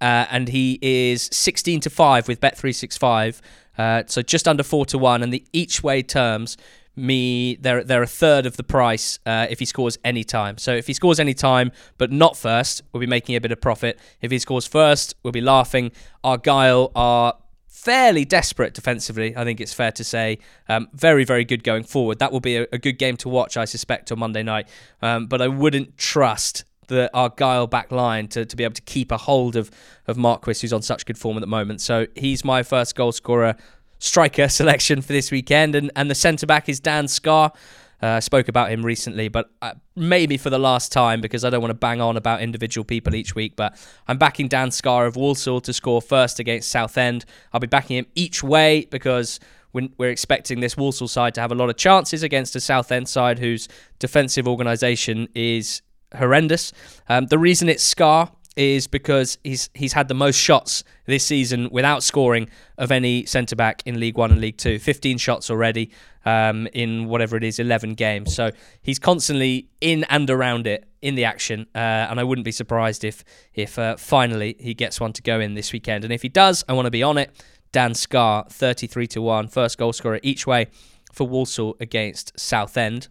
uh, 0.00 0.24
and 0.30 0.48
he 0.48 0.78
is 0.80 1.28
16 1.30 1.80
to 1.80 1.90
five 1.90 2.26
with 2.26 2.40
Bet365. 2.40 3.42
Uh, 3.76 4.04
so 4.06 4.22
just 4.22 4.48
under 4.48 4.62
four 4.62 4.86
to 4.86 4.96
one, 4.96 5.22
and 5.22 5.30
the 5.30 5.44
each 5.52 5.82
way 5.82 6.02
terms 6.02 6.56
me 6.98 7.56
they're 7.56 7.84
they're 7.84 8.02
a 8.02 8.06
third 8.06 8.46
of 8.46 8.56
the 8.56 8.62
price 8.62 9.18
uh, 9.24 9.46
if 9.48 9.58
he 9.58 9.64
scores 9.64 9.98
any 10.04 10.24
time. 10.24 10.58
So 10.58 10.74
if 10.74 10.86
he 10.86 10.92
scores 10.92 11.20
any 11.20 11.34
time 11.34 11.72
but 11.96 12.10
not 12.10 12.36
first, 12.36 12.82
we'll 12.92 13.00
be 13.00 13.06
making 13.06 13.36
a 13.36 13.40
bit 13.40 13.52
of 13.52 13.60
profit. 13.60 13.98
If 14.20 14.30
he 14.30 14.38
scores 14.38 14.66
first, 14.66 15.14
we'll 15.22 15.32
be 15.32 15.40
laughing. 15.40 15.92
Argyle 16.24 16.92
are 16.94 17.34
fairly 17.66 18.24
desperate 18.24 18.74
defensively. 18.74 19.36
I 19.36 19.44
think 19.44 19.60
it's 19.60 19.72
fair 19.72 19.92
to 19.92 20.04
say. 20.04 20.38
Um, 20.68 20.88
very 20.92 21.24
very 21.24 21.44
good 21.44 21.62
going 21.64 21.84
forward. 21.84 22.18
That 22.18 22.32
will 22.32 22.40
be 22.40 22.56
a, 22.56 22.66
a, 22.72 22.78
good 22.78 22.98
game 22.98 23.16
to 23.18 23.28
watch, 23.28 23.56
I 23.56 23.64
suspect, 23.64 24.10
on 24.12 24.18
Monday 24.18 24.42
night. 24.42 24.68
Um, 25.00 25.26
but 25.26 25.40
I 25.40 25.48
wouldn't 25.48 25.96
trust 25.96 26.64
the 26.88 27.10
Argyle 27.14 27.66
back 27.66 27.92
line 27.92 28.28
to, 28.28 28.44
to 28.44 28.56
be 28.56 28.64
able 28.64 28.74
to 28.74 28.82
keep 28.82 29.12
a 29.12 29.16
hold 29.16 29.56
of 29.56 29.70
of 30.06 30.16
Marquis, 30.16 30.54
who's 30.60 30.72
on 30.72 30.82
such 30.82 31.06
good 31.06 31.18
form 31.18 31.36
at 31.36 31.40
the 31.40 31.46
moment. 31.46 31.80
So 31.80 32.06
he's 32.16 32.44
my 32.44 32.62
first 32.62 32.96
goal 32.96 33.12
scorer 33.12 33.56
striker 33.98 34.48
selection 34.48 35.02
for 35.02 35.12
this 35.12 35.30
weekend, 35.30 35.74
and, 35.74 35.90
and 35.96 36.10
the 36.10 36.14
centre 36.14 36.46
back 36.46 36.68
is 36.68 36.80
Dan 36.80 37.08
Scarr. 37.08 37.52
Uh, 38.00 38.06
I 38.06 38.20
spoke 38.20 38.46
about 38.46 38.70
him 38.70 38.84
recently, 38.84 39.26
but 39.26 39.50
uh, 39.60 39.74
maybe 39.96 40.36
for 40.36 40.50
the 40.50 40.58
last 40.58 40.92
time 40.92 41.20
because 41.20 41.44
I 41.44 41.50
don't 41.50 41.60
want 41.60 41.70
to 41.70 41.78
bang 41.78 42.00
on 42.00 42.16
about 42.16 42.40
individual 42.42 42.84
people 42.84 43.14
each 43.16 43.34
week. 43.34 43.56
But 43.56 43.76
I'm 44.06 44.18
backing 44.18 44.46
Dan 44.46 44.70
Scarr 44.70 45.06
of 45.06 45.16
Walsall 45.16 45.60
to 45.62 45.72
score 45.72 46.00
first 46.00 46.38
against 46.38 46.70
Southend. 46.70 47.24
I'll 47.52 47.58
be 47.58 47.66
backing 47.66 47.96
him 47.96 48.06
each 48.14 48.42
way 48.42 48.86
because 48.90 49.40
we're 49.72 50.10
expecting 50.10 50.60
this 50.60 50.76
Walsall 50.76 51.08
side 51.08 51.34
to 51.34 51.40
have 51.40 51.52
a 51.52 51.54
lot 51.54 51.70
of 51.70 51.76
chances 51.76 52.22
against 52.22 52.56
a 52.56 52.60
Southend 52.60 53.08
side 53.08 53.38
whose 53.38 53.68
defensive 53.98 54.48
organisation 54.48 55.28
is 55.34 55.82
horrendous. 56.16 56.72
Um, 57.08 57.26
the 57.26 57.38
reason 57.38 57.68
it's 57.68 57.82
Scarr 57.82 58.30
is 58.58 58.88
because 58.88 59.38
he's 59.44 59.70
he's 59.72 59.92
had 59.92 60.08
the 60.08 60.14
most 60.14 60.36
shots 60.36 60.82
this 61.06 61.24
season 61.24 61.68
without 61.70 62.02
scoring 62.02 62.50
of 62.76 62.90
any 62.90 63.24
centre 63.24 63.54
back 63.54 63.82
in 63.86 64.00
League 64.00 64.18
One 64.18 64.32
and 64.32 64.40
League 64.40 64.58
Two. 64.58 64.80
15 64.80 65.16
shots 65.16 65.48
already 65.48 65.92
um, 66.26 66.66
in 66.72 67.06
whatever 67.06 67.36
it 67.36 67.44
is, 67.44 67.60
11 67.60 67.94
games. 67.94 68.34
So 68.34 68.50
he's 68.82 68.98
constantly 68.98 69.68
in 69.80 70.02
and 70.04 70.28
around 70.28 70.66
it 70.66 70.88
in 71.00 71.14
the 71.14 71.24
action, 71.24 71.66
uh, 71.72 71.78
and 71.78 72.18
I 72.18 72.24
wouldn't 72.24 72.44
be 72.44 72.52
surprised 72.52 73.04
if 73.04 73.24
if 73.54 73.78
uh, 73.78 73.96
finally 73.96 74.56
he 74.58 74.74
gets 74.74 75.00
one 75.00 75.12
to 75.12 75.22
go 75.22 75.38
in 75.38 75.54
this 75.54 75.72
weekend. 75.72 76.02
And 76.02 76.12
if 76.12 76.22
he 76.22 76.28
does, 76.28 76.64
I 76.68 76.72
want 76.72 76.86
to 76.86 76.90
be 76.90 77.04
on 77.04 77.16
it. 77.16 77.30
Dan 77.70 77.92
Scarr, 77.92 78.50
33 78.50 79.06
to 79.08 79.22
one, 79.22 79.46
first 79.46 79.78
goal 79.78 79.92
scorer 79.92 80.18
each 80.22 80.46
way 80.46 80.66
for 81.12 81.28
Walsall 81.28 81.76
against 81.78 82.38
Southend. 82.38 83.08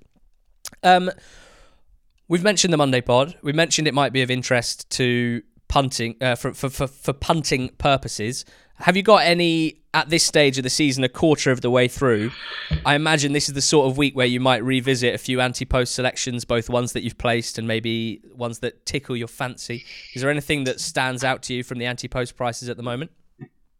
Um, 0.84 1.12
We've 2.30 2.44
mentioned 2.44 2.74
the 2.74 2.78
Monday 2.78 3.02
pod. 3.02 3.36
We 3.42 3.54
mentioned 3.54 3.88
it 3.88 3.94
might 3.94 4.12
be 4.12 4.22
of 4.22 4.30
interest 4.30 4.90
to 4.92 5.42
punting 5.70 6.16
uh, 6.20 6.36
for, 6.36 6.54
for, 6.54 6.70
for, 6.70 6.88
for 6.88 7.14
punting 7.14 7.70
purposes. 7.78 8.44
Have 8.80 8.98
you 8.98 9.04
got 9.04 9.24
any 9.24 9.82
at 9.94 10.10
this 10.10 10.24
stage 10.24 10.58
of 10.58 10.64
the 10.64 10.70
season, 10.70 11.04
a 11.04 11.10
quarter 11.10 11.52
of 11.52 11.62
the 11.62 11.72
way 11.72 11.88
through? 11.88 12.32
I 12.86 12.96
imagine 12.96 13.32
this 13.32 13.48
is 13.48 13.56
the 13.56 13.62
sort 13.62 13.90
of 13.90 13.98
week 13.98 14.16
where 14.16 14.28
you 14.28 14.40
might 14.40 14.64
revisit 14.64 15.16
a 15.16 15.18
few 15.18 15.40
ante-post 15.42 15.96
selections, 15.96 16.46
both 16.46 16.70
ones 16.70 16.92
that 16.94 17.04
you've 17.04 17.18
placed 17.18 17.58
and 17.58 17.68
maybe 17.68 18.22
ones 18.36 18.60
that 18.60 18.86
tickle 18.86 19.16
your 19.16 19.30
fancy. 19.30 19.86
Is 20.14 20.22
there 20.22 20.30
anything 20.30 20.66
that 20.66 20.80
stands 20.80 21.24
out 21.24 21.42
to 21.44 21.54
you 21.54 21.64
from 21.64 21.80
the 21.80 21.86
ante-post 21.86 22.36
prices 22.36 22.70
at 22.70 22.78
the 22.78 22.84
moment? 22.84 23.12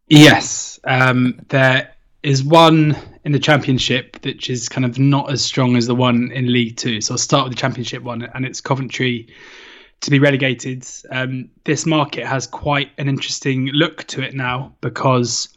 Yes, 0.08 0.80
um, 0.84 1.40
there 1.48 1.94
is 2.22 2.42
one 2.42 2.96
in 3.28 3.32
the 3.32 3.38
championship 3.38 4.16
which 4.24 4.48
is 4.48 4.70
kind 4.70 4.86
of 4.86 4.98
not 4.98 5.30
as 5.30 5.44
strong 5.44 5.76
as 5.76 5.86
the 5.86 5.94
one 5.94 6.32
in 6.32 6.50
League 6.50 6.78
Two. 6.78 7.02
So 7.02 7.12
I'll 7.12 7.18
start 7.18 7.44
with 7.44 7.52
the 7.52 7.60
championship 7.60 8.02
one, 8.02 8.22
and 8.22 8.46
it's 8.46 8.62
Coventry 8.62 9.28
to 10.00 10.10
be 10.10 10.18
relegated. 10.18 10.86
Um, 11.10 11.50
this 11.64 11.84
market 11.84 12.24
has 12.24 12.46
quite 12.46 12.90
an 12.96 13.06
interesting 13.06 13.66
look 13.66 14.04
to 14.04 14.22
it 14.22 14.34
now 14.34 14.74
because 14.80 15.54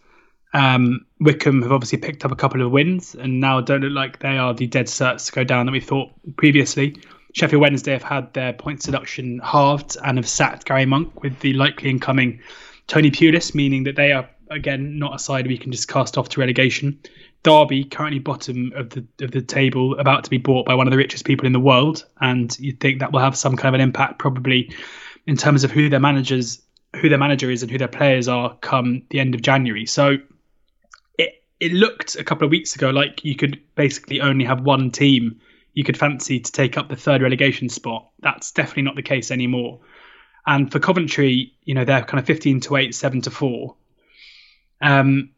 um, 0.53 1.05
Wycombe 1.21 1.61
have 1.61 1.71
obviously 1.71 1.99
picked 1.99 2.25
up 2.25 2.33
a 2.33 2.35
couple 2.35 2.61
of 2.61 2.71
wins 2.73 3.15
and 3.15 3.39
now 3.39 3.61
don't 3.61 3.79
look 3.79 3.93
like 3.93 4.19
they 4.19 4.37
are 4.37 4.53
the 4.53 4.67
dead 4.67 4.87
certs 4.87 5.27
to 5.27 5.31
go 5.31 5.45
down 5.45 5.65
that 5.65 5.71
we 5.71 5.79
thought 5.79 6.11
previously. 6.35 7.01
Sheffield 7.33 7.61
Wednesday 7.61 7.93
have 7.93 8.03
had 8.03 8.33
their 8.33 8.51
points 8.51 8.85
deduction 8.85 9.39
halved 9.39 9.95
and 10.03 10.17
have 10.17 10.27
sacked 10.27 10.65
Gary 10.65 10.85
Monk 10.85 11.23
with 11.23 11.39
the 11.39 11.53
likely 11.53 11.89
incoming 11.89 12.41
Tony 12.87 13.11
Pulis, 13.11 13.55
meaning 13.55 13.85
that 13.85 13.95
they 13.95 14.11
are 14.11 14.27
again 14.49 14.99
not 14.99 15.15
a 15.15 15.19
side 15.19 15.47
we 15.47 15.57
can 15.57 15.71
just 15.71 15.87
cast 15.87 16.17
off 16.17 16.27
to 16.27 16.41
relegation. 16.41 16.99
Derby 17.43 17.83
currently 17.83 18.19
bottom 18.19 18.71
of 18.75 18.89
the 18.91 19.05
of 19.21 19.31
the 19.31 19.41
table, 19.41 19.97
about 19.99 20.23
to 20.25 20.29
be 20.29 20.37
bought 20.37 20.65
by 20.65 20.75
one 20.75 20.87
of 20.87 20.91
the 20.91 20.97
richest 20.97 21.25
people 21.25 21.47
in 21.47 21.53
the 21.53 21.59
world, 21.59 22.05
and 22.19 22.57
you'd 22.59 22.79
think 22.79 22.99
that 22.99 23.11
will 23.11 23.19
have 23.19 23.35
some 23.35 23.55
kind 23.55 23.73
of 23.73 23.79
an 23.79 23.81
impact, 23.81 24.19
probably 24.19 24.73
in 25.25 25.37
terms 25.37 25.63
of 25.63 25.71
who 25.71 25.89
their 25.89 25.99
managers, 25.99 26.61
who 26.95 27.09
their 27.09 27.17
manager 27.17 27.49
is, 27.49 27.63
and 27.63 27.71
who 27.71 27.77
their 27.77 27.87
players 27.87 28.27
are 28.27 28.55
come 28.57 29.03
the 29.09 29.19
end 29.19 29.33
of 29.33 29.41
January. 29.41 29.85
So 29.85 30.17
it 31.17 31.43
it 31.59 31.71
looked 31.73 32.15
a 32.15 32.23
couple 32.23 32.45
of 32.45 32.51
weeks 32.51 32.75
ago 32.75 32.91
like 32.91 33.25
you 33.25 33.35
could 33.35 33.59
basically 33.75 34.21
only 34.21 34.45
have 34.45 34.61
one 34.61 34.91
team 34.91 35.41
you 35.73 35.83
could 35.83 35.97
fancy 35.97 36.39
to 36.39 36.51
take 36.51 36.77
up 36.77 36.89
the 36.89 36.95
third 36.95 37.21
relegation 37.21 37.69
spot. 37.69 38.09
That's 38.19 38.51
definitely 38.51 38.83
not 38.83 38.95
the 38.95 39.03
case 39.03 39.31
anymore. 39.31 39.79
And 40.45 40.71
for 40.71 40.79
Coventry, 40.79 41.53
you 41.63 41.75
know, 41.75 41.85
they're 41.85 42.03
kind 42.03 42.19
of 42.19 42.25
15 42.25 42.61
to 42.61 42.75
8, 42.75 42.95
7 42.95 43.21
to 43.21 43.31
4. 43.31 43.75
Um, 44.81 45.29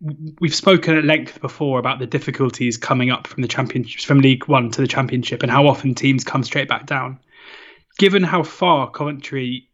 we've 0.00 0.54
spoken 0.54 0.96
at 0.96 1.04
length 1.04 1.40
before 1.40 1.78
about 1.78 1.98
the 1.98 2.06
difficulties 2.06 2.76
coming 2.76 3.10
up 3.10 3.26
from 3.26 3.42
the 3.42 3.48
championships 3.48 4.04
from 4.04 4.20
League 4.20 4.46
One 4.46 4.70
to 4.70 4.80
the 4.80 4.86
Championship, 4.86 5.42
and 5.42 5.50
how 5.50 5.66
often 5.66 5.94
teams 5.94 6.24
come 6.24 6.44
straight 6.44 6.68
back 6.68 6.86
down. 6.86 7.18
Given 7.98 8.22
how 8.22 8.44
far 8.44 8.90
Coventry 8.90 9.68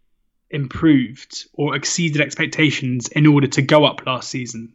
improved 0.51 1.47
or 1.55 1.75
exceeded 1.75 2.21
expectations 2.21 3.09
in 3.09 3.27
order 3.27 3.47
to 3.49 3.63
go 3.63 3.85
up 3.85 4.07
last 4.07 4.31
season, 4.31 4.73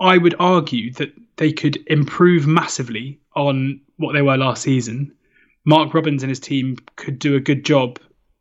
I 0.00 0.16
would 0.18 0.34
argue 0.38 0.92
that 0.94 1.12
they 1.36 1.52
could 1.52 1.78
improve 1.86 2.46
massively 2.46 3.20
on 3.34 3.80
what 3.96 4.12
they 4.12 4.22
were 4.22 4.36
last 4.36 4.62
season. 4.62 5.12
Mark 5.64 5.92
Robins 5.94 6.22
and 6.22 6.30
his 6.30 6.40
team 6.40 6.76
could 6.96 7.18
do 7.18 7.36
a 7.36 7.40
good 7.40 7.64
job 7.64 7.98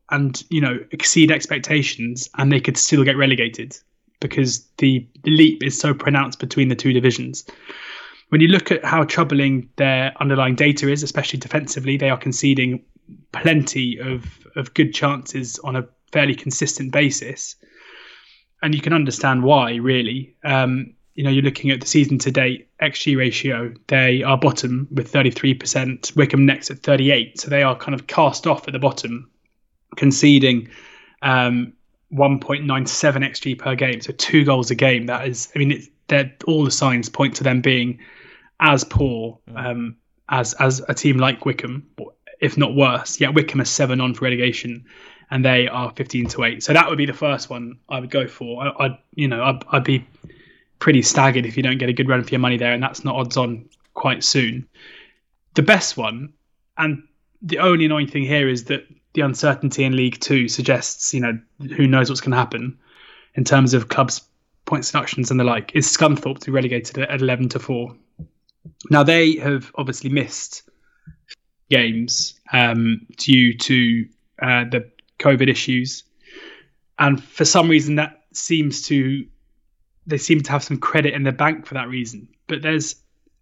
and 0.10 0.44
you 0.50 0.62
know 0.62 0.80
exceed 0.92 1.32
expectations, 1.32 2.30
and 2.38 2.52
they 2.52 2.62
could 2.62 2.78
still 2.78 3.04
get 3.04 3.18
relegated 3.18 3.78
because 4.22 4.66
the, 4.78 5.06
leap 5.26 5.62
is 5.62 5.78
so 5.78 5.94
pronounced 5.94 6.40
between 6.40 6.70
the 6.70 6.76
two 6.76 6.94
divisions. 6.94 7.46
When 8.30 8.42
you 8.42 8.48
look 8.48 8.72
at 8.72 8.84
how 8.84 9.04
troubling 9.04 9.70
their 9.76 10.14
underlying 10.20 10.56
data 10.56 10.90
is, 10.90 11.04
especially 11.04 11.38
defensively, 11.38 11.98
they 11.98 12.10
are 12.10 12.18
conceding 12.18 12.84
plenty 13.34 14.00
of, 14.00 14.48
of 14.56 14.74
good 14.74 14.94
chances 14.94 15.60
on 15.60 15.76
a 15.76 15.88
fairly 16.12 16.34
consistent 16.34 16.92
basis. 16.92 17.56
And 18.64 18.74
you 18.74 18.82
can 18.82 18.94
understand 18.94 19.44
why, 19.44 19.76
really. 19.76 20.36
Um, 20.44 20.96
you 21.14 21.24
know, 21.24 21.30
you're 21.30 21.44
looking 21.44 21.72
at 21.72 21.82
the 21.82 21.88
season 21.88 22.18
to 22.20 22.32
date 22.32 22.70
XG 22.82 23.18
ratio. 23.18 23.74
They 23.88 24.24
are 24.24 24.38
bottom 24.38 24.88
with 24.92 25.12
33%, 25.12 26.16
Wycombe 26.16 26.46
next 26.46 26.72
at 26.72 26.80
38. 26.80 27.40
So 27.40 27.50
they 27.50 27.64
are 27.64 27.76
kind 27.76 27.94
of 27.94 28.08
cast 28.08 28.48
off 28.48 28.68
at 28.68 28.72
the 28.72 28.80
bottom, 28.80 29.30
conceding 29.98 30.70
um, 31.22 31.74
1.97 32.14 32.68
xG 32.68 33.58
per 33.58 33.76
game, 33.76 34.02
so 34.02 34.12
two 34.14 34.44
goals 34.44 34.72
a 34.72 34.76
game. 34.76 35.06
That 35.06 35.28
is, 35.28 35.50
I 35.56 35.60
mean, 35.60 35.72
it, 36.10 36.44
all 36.46 36.66
the 36.66 36.72
signs 36.72 37.10
point 37.10 37.36
to 37.38 37.44
them 37.44 37.62
being 37.62 38.00
as 38.60 38.84
poor 38.84 39.40
um, 39.56 39.96
as 40.30 40.54
as 40.56 40.82
a 40.88 40.94
team 40.94 41.18
like 41.18 41.46
Wycombe, 41.46 41.86
if 42.40 42.58
not 42.58 42.76
worse. 42.76 43.20
Yeah, 43.20 43.30
Wycombe 43.30 43.62
is 43.62 43.70
seven 43.70 44.02
on 44.02 44.14
for 44.14 44.26
relegation, 44.26 44.86
and 45.30 45.44
they 45.44 45.68
are 45.68 45.92
15 45.96 46.28
to 46.30 46.44
eight. 46.44 46.64
So 46.64 46.74
that 46.74 46.90
would 46.90 46.98
be 46.98 47.06
the 47.06 47.14
first 47.14 47.50
one 47.50 47.80
I 47.90 48.00
would 48.00 48.10
go 48.10 48.28
for. 48.28 48.64
I, 48.64 48.84
would 48.84 48.98
you 49.14 49.28
know, 49.28 49.44
I'd, 49.44 49.64
I'd 49.72 49.84
be 49.84 50.06
pretty 50.80 51.02
staggered 51.02 51.46
if 51.46 51.58
you 51.58 51.64
don't 51.64 51.78
get 51.78 51.90
a 51.90 51.94
good 51.94 52.10
run 52.10 52.24
for 52.24 52.30
your 52.30 52.40
money 52.40 52.58
there, 52.58 52.74
and 52.74 52.84
that's 52.84 53.04
not 53.04 53.16
odds 53.16 53.38
on 53.38 53.70
quite 53.94 54.24
soon. 54.24 54.68
The 55.54 55.62
best 55.62 55.98
one, 55.98 56.34
and 56.78 57.04
the 57.42 57.60
only 57.60 57.86
annoying 57.86 58.08
thing 58.08 58.24
here 58.24 58.48
is 58.48 58.66
that 58.66 58.86
the 59.14 59.22
uncertainty 59.22 59.84
in 59.84 59.96
League 59.96 60.20
Two 60.20 60.48
suggests, 60.48 61.14
you 61.14 61.20
know, 61.20 61.40
who 61.76 61.88
knows 61.88 62.10
what's 62.10 62.22
going 62.22 62.32
to 62.32 62.38
happen 62.38 62.78
in 63.36 63.44
terms 63.44 63.74
of 63.74 63.90
clubs' 63.90 64.22
points 64.66 64.92
deductions 64.92 65.32
and 65.32 65.40
the 65.40 65.44
like. 65.44 65.72
Is 65.76 65.88
Scunthorpe 65.88 66.40
to 66.40 66.46
be 66.46 66.52
relegated 66.52 66.98
at 66.98 67.22
11 67.22 67.50
to 67.50 67.60
four? 67.60 67.96
Now 68.90 69.04
they 69.04 69.36
have 69.38 69.72
obviously 69.76 70.10
missed 70.10 70.64
games 71.70 72.40
um, 72.54 73.06
due 73.18 73.58
to 73.58 74.06
uh, 74.42 74.66
the 74.70 74.90
COVID 75.20 75.50
issues, 75.50 76.04
and 77.00 77.24
for 77.24 77.46
some 77.46 77.70
reason 77.70 77.96
that 77.96 78.22
seems 78.34 78.84
to 78.88 79.26
they 80.08 80.18
seem 80.18 80.42
to 80.42 80.52
have 80.52 80.64
some 80.64 80.78
credit 80.78 81.14
in 81.14 81.24
the 81.24 81.32
bank 81.32 81.66
for 81.66 81.76
that 81.76 81.88
reason. 81.88 82.28
But 82.48 82.62
there's 82.62 82.96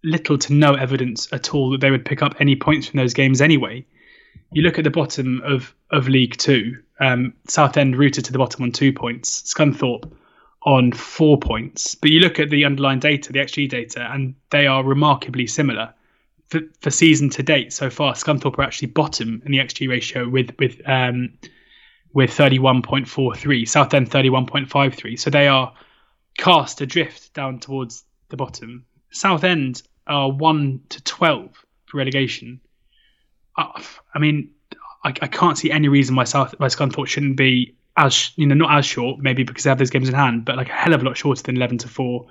little 0.03 0.37
to 0.37 0.53
no 0.53 0.75
evidence 0.75 1.31
at 1.31 1.53
all 1.53 1.69
that 1.71 1.81
they 1.81 1.91
would 1.91 2.05
pick 2.05 2.21
up 2.21 2.35
any 2.39 2.55
points 2.55 2.87
from 2.87 2.97
those 2.97 3.13
games 3.13 3.41
anyway 3.41 3.85
you 4.51 4.61
look 4.61 4.77
at 4.77 4.83
the 4.83 4.89
bottom 4.89 5.41
of 5.43 5.73
of 5.91 6.07
League 6.07 6.37
Two. 6.37 6.81
Um, 6.99 7.33
Southend 7.47 7.95
rooted 7.95 8.25
to 8.25 8.31
the 8.31 8.37
bottom 8.37 8.63
on 8.63 8.71
two 8.71 8.91
points. 8.91 9.53
Scunthorpe 9.53 10.11
on 10.63 10.91
four 10.91 11.37
points. 11.37 11.95
But 11.95 12.11
you 12.11 12.19
look 12.19 12.39
at 12.39 12.49
the 12.49 12.65
underlying 12.65 12.99
data, 12.99 13.31
the 13.31 13.39
XG 13.39 13.69
data, 13.69 14.09
and 14.11 14.35
they 14.49 14.67
are 14.67 14.83
remarkably 14.83 15.47
similar. 15.47 15.93
For, 16.49 16.61
for 16.81 16.89
season 16.89 17.29
to 17.31 17.43
date 17.43 17.71
so 17.71 17.89
far, 17.89 18.13
Scunthorpe 18.13 18.57
are 18.57 18.63
actually 18.63 18.89
bottom 18.89 19.41
in 19.45 19.51
the 19.51 19.59
XG 19.59 19.87
ratio 19.87 20.27
with 20.27 20.51
with 20.59 20.81
um, 20.85 21.37
with 22.13 22.31
31.43, 22.31 23.67
Southend 23.67 24.09
31.53. 24.09 25.19
So 25.19 25.29
they 25.29 25.47
are 25.47 25.73
cast 26.37 26.81
adrift 26.81 27.33
down 27.33 27.59
towards 27.59 28.03
the 28.29 28.37
bottom. 28.37 28.85
Southend 29.11 29.83
are 30.07 30.31
1 30.31 30.81
to 30.89 31.03
12 31.03 31.65
for 31.85 31.97
relegation 31.97 32.59
I 33.57 34.19
mean, 34.19 34.51
I, 35.03 35.09
I, 35.09 35.27
can't 35.27 35.57
see 35.57 35.71
any 35.71 35.87
reason 35.87 36.15
why 36.15 36.23
South 36.23 36.55
why 36.57 36.67
Scunthorpe 36.67 37.07
shouldn't 37.07 37.35
be 37.35 37.75
as 37.97 38.31
you 38.35 38.45
know 38.45 38.55
not 38.55 38.77
as 38.77 38.85
short, 38.85 39.19
maybe 39.19 39.43
because 39.43 39.63
they 39.63 39.69
have 39.69 39.79
those 39.79 39.89
games 39.89 40.09
in 40.09 40.15
hand, 40.15 40.45
but 40.45 40.55
like 40.55 40.69
a 40.69 40.73
hell 40.73 40.93
of 40.93 41.01
a 41.01 41.05
lot 41.05 41.17
shorter 41.17 41.43
than 41.43 41.57
eleven 41.57 41.77
to 41.79 41.87
four. 41.87 42.27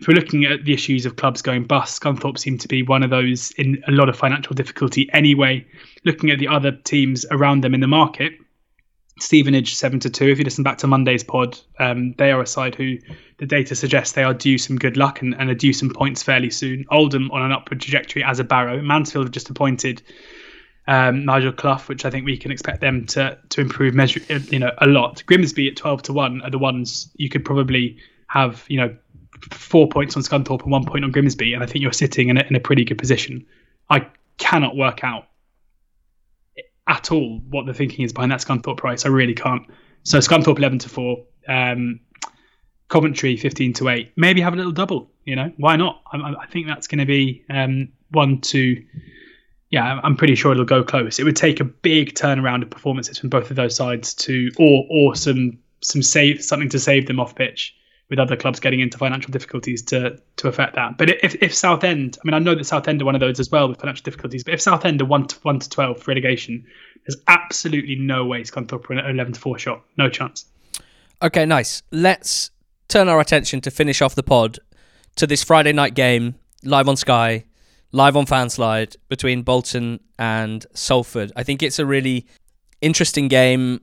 If 0.00 0.08
we're 0.08 0.14
looking 0.14 0.44
at 0.44 0.64
the 0.64 0.74
issues 0.74 1.06
of 1.06 1.16
clubs 1.16 1.40
going 1.40 1.64
bust, 1.64 2.00
Scunthorpe 2.00 2.38
seem 2.38 2.58
to 2.58 2.68
be 2.68 2.82
one 2.82 3.04
of 3.04 3.10
those 3.10 3.52
in 3.52 3.82
a 3.86 3.92
lot 3.92 4.08
of 4.08 4.16
financial 4.16 4.54
difficulty 4.54 5.08
anyway. 5.12 5.66
Looking 6.04 6.30
at 6.30 6.38
the 6.38 6.48
other 6.48 6.72
teams 6.72 7.24
around 7.30 7.62
them 7.62 7.74
in 7.74 7.80
the 7.80 7.86
market, 7.86 8.32
Stevenage 9.20 9.76
seven 9.76 10.00
to 10.00 10.10
two. 10.10 10.28
If 10.28 10.38
you 10.38 10.44
listen 10.44 10.64
back 10.64 10.78
to 10.78 10.88
Monday's 10.88 11.22
pod, 11.22 11.56
um, 11.78 12.14
they 12.18 12.32
are 12.32 12.42
a 12.42 12.46
side 12.46 12.74
who 12.74 12.98
the 13.38 13.46
data 13.46 13.76
suggests 13.76 14.12
they 14.12 14.24
are 14.24 14.34
due 14.34 14.58
some 14.58 14.76
good 14.76 14.96
luck 14.96 15.22
and, 15.22 15.36
and 15.38 15.48
are 15.48 15.54
due 15.54 15.72
some 15.72 15.90
points 15.90 16.22
fairly 16.22 16.50
soon. 16.50 16.84
Oldham 16.90 17.30
on 17.30 17.42
an 17.42 17.52
upward 17.52 17.80
trajectory 17.80 18.24
as 18.24 18.40
a 18.40 18.44
Barrow. 18.44 18.82
Mansfield 18.82 19.26
have 19.26 19.32
just 19.32 19.50
appointed 19.50 20.02
um, 20.86 21.24
Nigel 21.24 21.52
Clough, 21.52 21.82
which 21.86 22.04
I 22.04 22.10
think 22.10 22.26
we 22.26 22.36
can 22.36 22.50
expect 22.50 22.80
them 22.80 23.06
to 23.06 23.38
to 23.50 23.60
improve 23.60 23.94
measure, 23.94 24.20
you 24.50 24.58
know, 24.58 24.70
a 24.78 24.86
lot. 24.86 25.22
Grimsby 25.26 25.68
at 25.68 25.76
twelve 25.76 26.02
to 26.02 26.12
one 26.12 26.42
are 26.42 26.50
the 26.50 26.58
ones 26.58 27.10
you 27.16 27.28
could 27.28 27.44
probably 27.44 27.98
have, 28.28 28.64
you 28.68 28.78
know, 28.78 28.96
four 29.50 29.88
points 29.88 30.16
on 30.16 30.22
Scunthorpe 30.22 30.62
and 30.62 30.72
one 30.72 30.84
point 30.84 31.04
on 31.04 31.10
Grimsby, 31.10 31.54
and 31.54 31.62
I 31.62 31.66
think 31.66 31.82
you're 31.82 31.92
sitting 31.92 32.28
in 32.28 32.38
a, 32.38 32.44
in 32.44 32.56
a 32.56 32.60
pretty 32.60 32.84
good 32.84 32.98
position. 32.98 33.46
I 33.88 34.06
cannot 34.38 34.76
work 34.76 35.04
out 35.04 35.26
at 36.86 37.10
all 37.12 37.40
what 37.48 37.64
the 37.66 37.72
thinking 37.72 38.04
is 38.04 38.12
behind 38.12 38.32
that 38.32 38.40
Scunthorpe 38.40 38.76
price. 38.76 39.06
I 39.06 39.08
really 39.08 39.34
can't. 39.34 39.66
So 40.02 40.18
Scunthorpe 40.18 40.58
eleven 40.58 40.78
to 40.80 40.88
four, 40.88 41.24
um, 41.48 42.00
Coventry 42.88 43.36
fifteen 43.38 43.72
to 43.74 43.88
eight. 43.88 44.12
Maybe 44.16 44.42
have 44.42 44.52
a 44.52 44.56
little 44.56 44.72
double. 44.72 45.10
You 45.24 45.36
know, 45.36 45.52
why 45.56 45.76
not? 45.76 46.02
I, 46.12 46.34
I 46.42 46.46
think 46.46 46.66
that's 46.66 46.86
going 46.86 46.98
to 46.98 47.06
be 47.06 47.44
um, 47.48 47.88
one 48.10 48.42
to 48.42 48.84
yeah, 49.74 49.98
I'm 50.04 50.14
pretty 50.16 50.36
sure 50.36 50.52
it'll 50.52 50.64
go 50.64 50.84
close. 50.84 51.18
It 51.18 51.24
would 51.24 51.34
take 51.34 51.58
a 51.58 51.64
big 51.64 52.14
turnaround 52.14 52.62
of 52.62 52.70
performances 52.70 53.18
from 53.18 53.28
both 53.28 53.50
of 53.50 53.56
those 53.56 53.74
sides 53.74 54.14
to, 54.14 54.52
or 54.56 54.86
or 54.88 55.16
some 55.16 55.58
some 55.80 56.00
save 56.00 56.44
something 56.44 56.68
to 56.68 56.78
save 56.78 57.08
them 57.08 57.18
off 57.18 57.34
pitch 57.34 57.74
with 58.08 58.20
other 58.20 58.36
clubs 58.36 58.60
getting 58.60 58.78
into 58.78 58.98
financial 58.98 59.32
difficulties 59.32 59.82
to 59.82 60.16
to 60.36 60.46
affect 60.46 60.76
that. 60.76 60.96
But 60.96 61.10
if 61.24 61.34
if 61.42 61.52
Southend, 61.52 62.16
I 62.18 62.20
mean, 62.24 62.34
I 62.34 62.38
know 62.38 62.54
that 62.54 62.62
Southend 62.62 63.02
are 63.02 63.04
one 63.04 63.16
of 63.16 63.20
those 63.20 63.40
as 63.40 63.50
well 63.50 63.68
with 63.68 63.80
financial 63.80 64.04
difficulties. 64.04 64.44
But 64.44 64.54
if 64.54 64.60
Southend 64.60 65.02
are 65.02 65.06
one 65.06 65.26
to 65.26 65.36
one 65.42 65.58
to 65.58 65.68
twelve 65.68 66.00
for 66.00 66.12
relegation, 66.12 66.64
there's 67.04 67.20
absolutely 67.26 67.96
no 67.96 68.24
way 68.24 68.44
Scunthorpe 68.44 68.88
are 68.90 68.92
an 68.92 69.10
eleven 69.10 69.32
to 69.32 69.40
four 69.40 69.58
shot. 69.58 69.82
No 69.98 70.08
chance. 70.08 70.44
Okay, 71.20 71.46
nice. 71.46 71.82
Let's 71.90 72.52
turn 72.86 73.08
our 73.08 73.18
attention 73.18 73.60
to 73.62 73.72
finish 73.72 74.00
off 74.00 74.14
the 74.14 74.22
pod 74.22 74.60
to 75.16 75.26
this 75.26 75.42
Friday 75.42 75.72
night 75.72 75.94
game 75.94 76.36
live 76.62 76.88
on 76.88 76.96
Sky 76.96 77.46
live 77.94 78.16
on 78.16 78.26
Fanslide 78.26 78.96
between 79.08 79.42
Bolton 79.42 80.00
and 80.18 80.66
Salford. 80.74 81.30
I 81.36 81.44
think 81.44 81.62
it's 81.62 81.78
a 81.78 81.86
really 81.86 82.26
interesting 82.80 83.28
game 83.28 83.82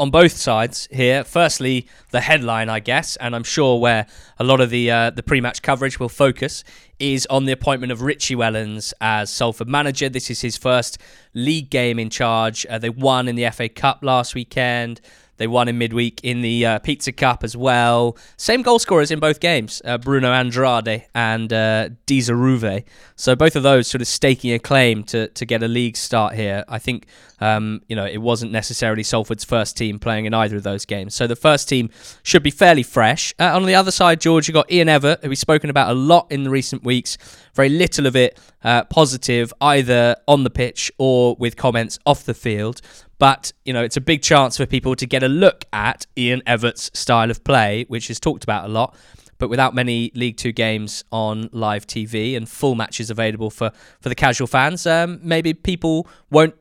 on 0.00 0.10
both 0.10 0.32
sides 0.32 0.88
here. 0.90 1.22
Firstly, 1.22 1.88
the 2.10 2.20
headline, 2.20 2.68
I 2.68 2.80
guess, 2.80 3.14
and 3.16 3.36
I'm 3.36 3.44
sure 3.44 3.78
where 3.78 4.08
a 4.40 4.44
lot 4.44 4.60
of 4.60 4.70
the 4.70 4.90
uh, 4.90 5.10
the 5.10 5.22
pre-match 5.22 5.62
coverage 5.62 6.00
will 6.00 6.08
focus 6.08 6.64
is 6.98 7.24
on 7.26 7.44
the 7.44 7.52
appointment 7.52 7.92
of 7.92 8.02
Richie 8.02 8.34
Wellens 8.34 8.92
as 9.00 9.30
Salford 9.30 9.68
manager. 9.68 10.08
This 10.08 10.28
is 10.28 10.40
his 10.40 10.56
first 10.56 10.98
league 11.32 11.70
game 11.70 12.00
in 12.00 12.10
charge. 12.10 12.66
Uh, 12.68 12.78
they 12.78 12.90
won 12.90 13.28
in 13.28 13.36
the 13.36 13.48
FA 13.50 13.68
Cup 13.68 14.00
last 14.02 14.34
weekend. 14.34 15.00
They 15.36 15.46
won 15.46 15.68
in 15.68 15.78
midweek 15.78 16.20
in 16.22 16.40
the 16.40 16.66
uh, 16.66 16.78
Pizza 16.80 17.12
Cup 17.12 17.44
as 17.44 17.56
well. 17.56 18.16
Same 18.36 18.62
goal 18.62 18.78
scorers 18.78 19.10
in 19.10 19.20
both 19.20 19.40
games, 19.40 19.82
uh, 19.84 19.98
Bruno 19.98 20.32
Andrade 20.32 21.06
and 21.14 21.52
uh, 21.52 21.90
Dieseruvwe. 22.06 22.84
So 23.16 23.36
both 23.36 23.56
of 23.56 23.62
those 23.62 23.86
sort 23.86 24.02
of 24.02 24.08
staking 24.08 24.52
a 24.52 24.58
claim 24.58 25.04
to, 25.04 25.28
to 25.28 25.44
get 25.44 25.62
a 25.62 25.68
league 25.68 25.96
start 25.96 26.34
here. 26.34 26.64
I 26.68 26.78
think 26.78 27.06
um, 27.40 27.82
you 27.88 27.96
know 27.96 28.06
it 28.06 28.18
wasn't 28.18 28.52
necessarily 28.52 29.02
Salford's 29.02 29.44
first 29.44 29.76
team 29.76 29.98
playing 29.98 30.24
in 30.24 30.34
either 30.34 30.56
of 30.56 30.62
those 30.62 30.84
games. 30.84 31.14
So 31.14 31.26
the 31.26 31.36
first 31.36 31.68
team 31.68 31.90
should 32.22 32.42
be 32.42 32.50
fairly 32.50 32.82
fresh. 32.82 33.34
Uh, 33.38 33.54
on 33.56 33.66
the 33.66 33.74
other 33.74 33.90
side, 33.90 34.20
George, 34.20 34.48
you've 34.48 34.54
got 34.54 34.70
Ian 34.70 34.88
Evatt, 34.88 35.22
who 35.22 35.28
we've 35.28 35.38
spoken 35.38 35.70
about 35.70 35.90
a 35.90 35.94
lot 35.94 36.26
in 36.30 36.44
the 36.44 36.50
recent 36.50 36.84
weeks. 36.84 37.18
Very 37.54 37.68
little 37.68 38.06
of 38.06 38.16
it 38.16 38.38
uh, 38.62 38.84
positive, 38.84 39.52
either 39.60 40.16
on 40.26 40.44
the 40.44 40.50
pitch 40.50 40.90
or 40.98 41.36
with 41.38 41.56
comments 41.56 41.98
off 42.04 42.24
the 42.24 42.34
field. 42.34 42.80
But, 43.18 43.52
you 43.64 43.72
know, 43.72 43.82
it's 43.82 43.96
a 43.96 44.00
big 44.00 44.22
chance 44.22 44.56
for 44.56 44.66
people 44.66 44.94
to 44.96 45.06
get 45.06 45.22
a 45.22 45.28
look 45.28 45.64
at 45.72 46.06
Ian 46.18 46.42
Evatt's 46.46 46.90
style 46.92 47.30
of 47.30 47.42
play, 47.44 47.86
which 47.88 48.10
is 48.10 48.20
talked 48.20 48.44
about 48.44 48.66
a 48.66 48.68
lot. 48.68 48.94
But 49.38 49.48
without 49.48 49.74
many 49.74 50.10
League 50.14 50.36
Two 50.36 50.52
games 50.52 51.04
on 51.12 51.48
live 51.52 51.86
TV 51.86 52.36
and 52.36 52.48
full 52.48 52.74
matches 52.74 53.10
available 53.10 53.50
for, 53.50 53.70
for 54.00 54.08
the 54.08 54.14
casual 54.14 54.46
fans, 54.46 54.86
um, 54.86 55.20
maybe 55.22 55.54
people 55.54 56.08
won't 56.30 56.54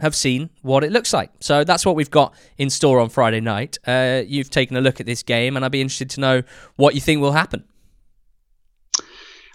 have 0.00 0.14
seen 0.14 0.50
what 0.62 0.82
it 0.82 0.92
looks 0.92 1.12
like. 1.12 1.30
So 1.40 1.64
that's 1.64 1.84
what 1.84 1.94
we've 1.94 2.10
got 2.10 2.34
in 2.58 2.70
store 2.70 3.00
on 3.00 3.08
Friday 3.08 3.40
night. 3.40 3.78
Uh, 3.86 4.22
you've 4.26 4.50
taken 4.50 4.76
a 4.76 4.80
look 4.80 5.00
at 5.00 5.06
this 5.06 5.22
game, 5.22 5.56
and 5.56 5.64
I'd 5.64 5.72
be 5.72 5.80
interested 5.80 6.10
to 6.10 6.20
know 6.20 6.42
what 6.76 6.94
you 6.94 7.00
think 7.00 7.20
will 7.20 7.32
happen. 7.32 7.64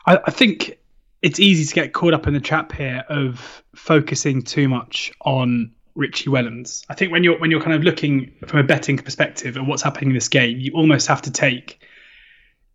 I, 0.06 0.20
I 0.26 0.32
think 0.32 0.78
it's 1.22 1.40
easy 1.40 1.66
to 1.66 1.74
get 1.74 1.94
caught 1.94 2.14
up 2.14 2.28
in 2.28 2.34
the 2.34 2.40
trap 2.40 2.72
here 2.72 3.04
of 3.10 3.64
focusing 3.76 4.44
too 4.44 4.70
much 4.70 5.12
on 5.22 5.72
Richie 5.96 6.30
Wellens. 6.30 6.86
I 6.90 6.94
think 6.94 7.12
when 7.12 7.24
you're 7.24 7.40
when 7.40 7.50
you're 7.52 7.62
kind 7.62 7.74
of 7.74 7.84
looking 7.84 8.34
from 8.46 8.60
a 8.60 8.64
betting 8.64 8.98
perspective 8.98 9.58
at 9.58 9.66
what's 9.66 9.82
happening 9.82 10.10
in 10.10 10.14
this 10.14 10.28
game, 10.28 10.60
you 10.60 10.74
almost 10.74 11.08
have 11.08 11.22
to 11.24 11.32
take 11.32 11.80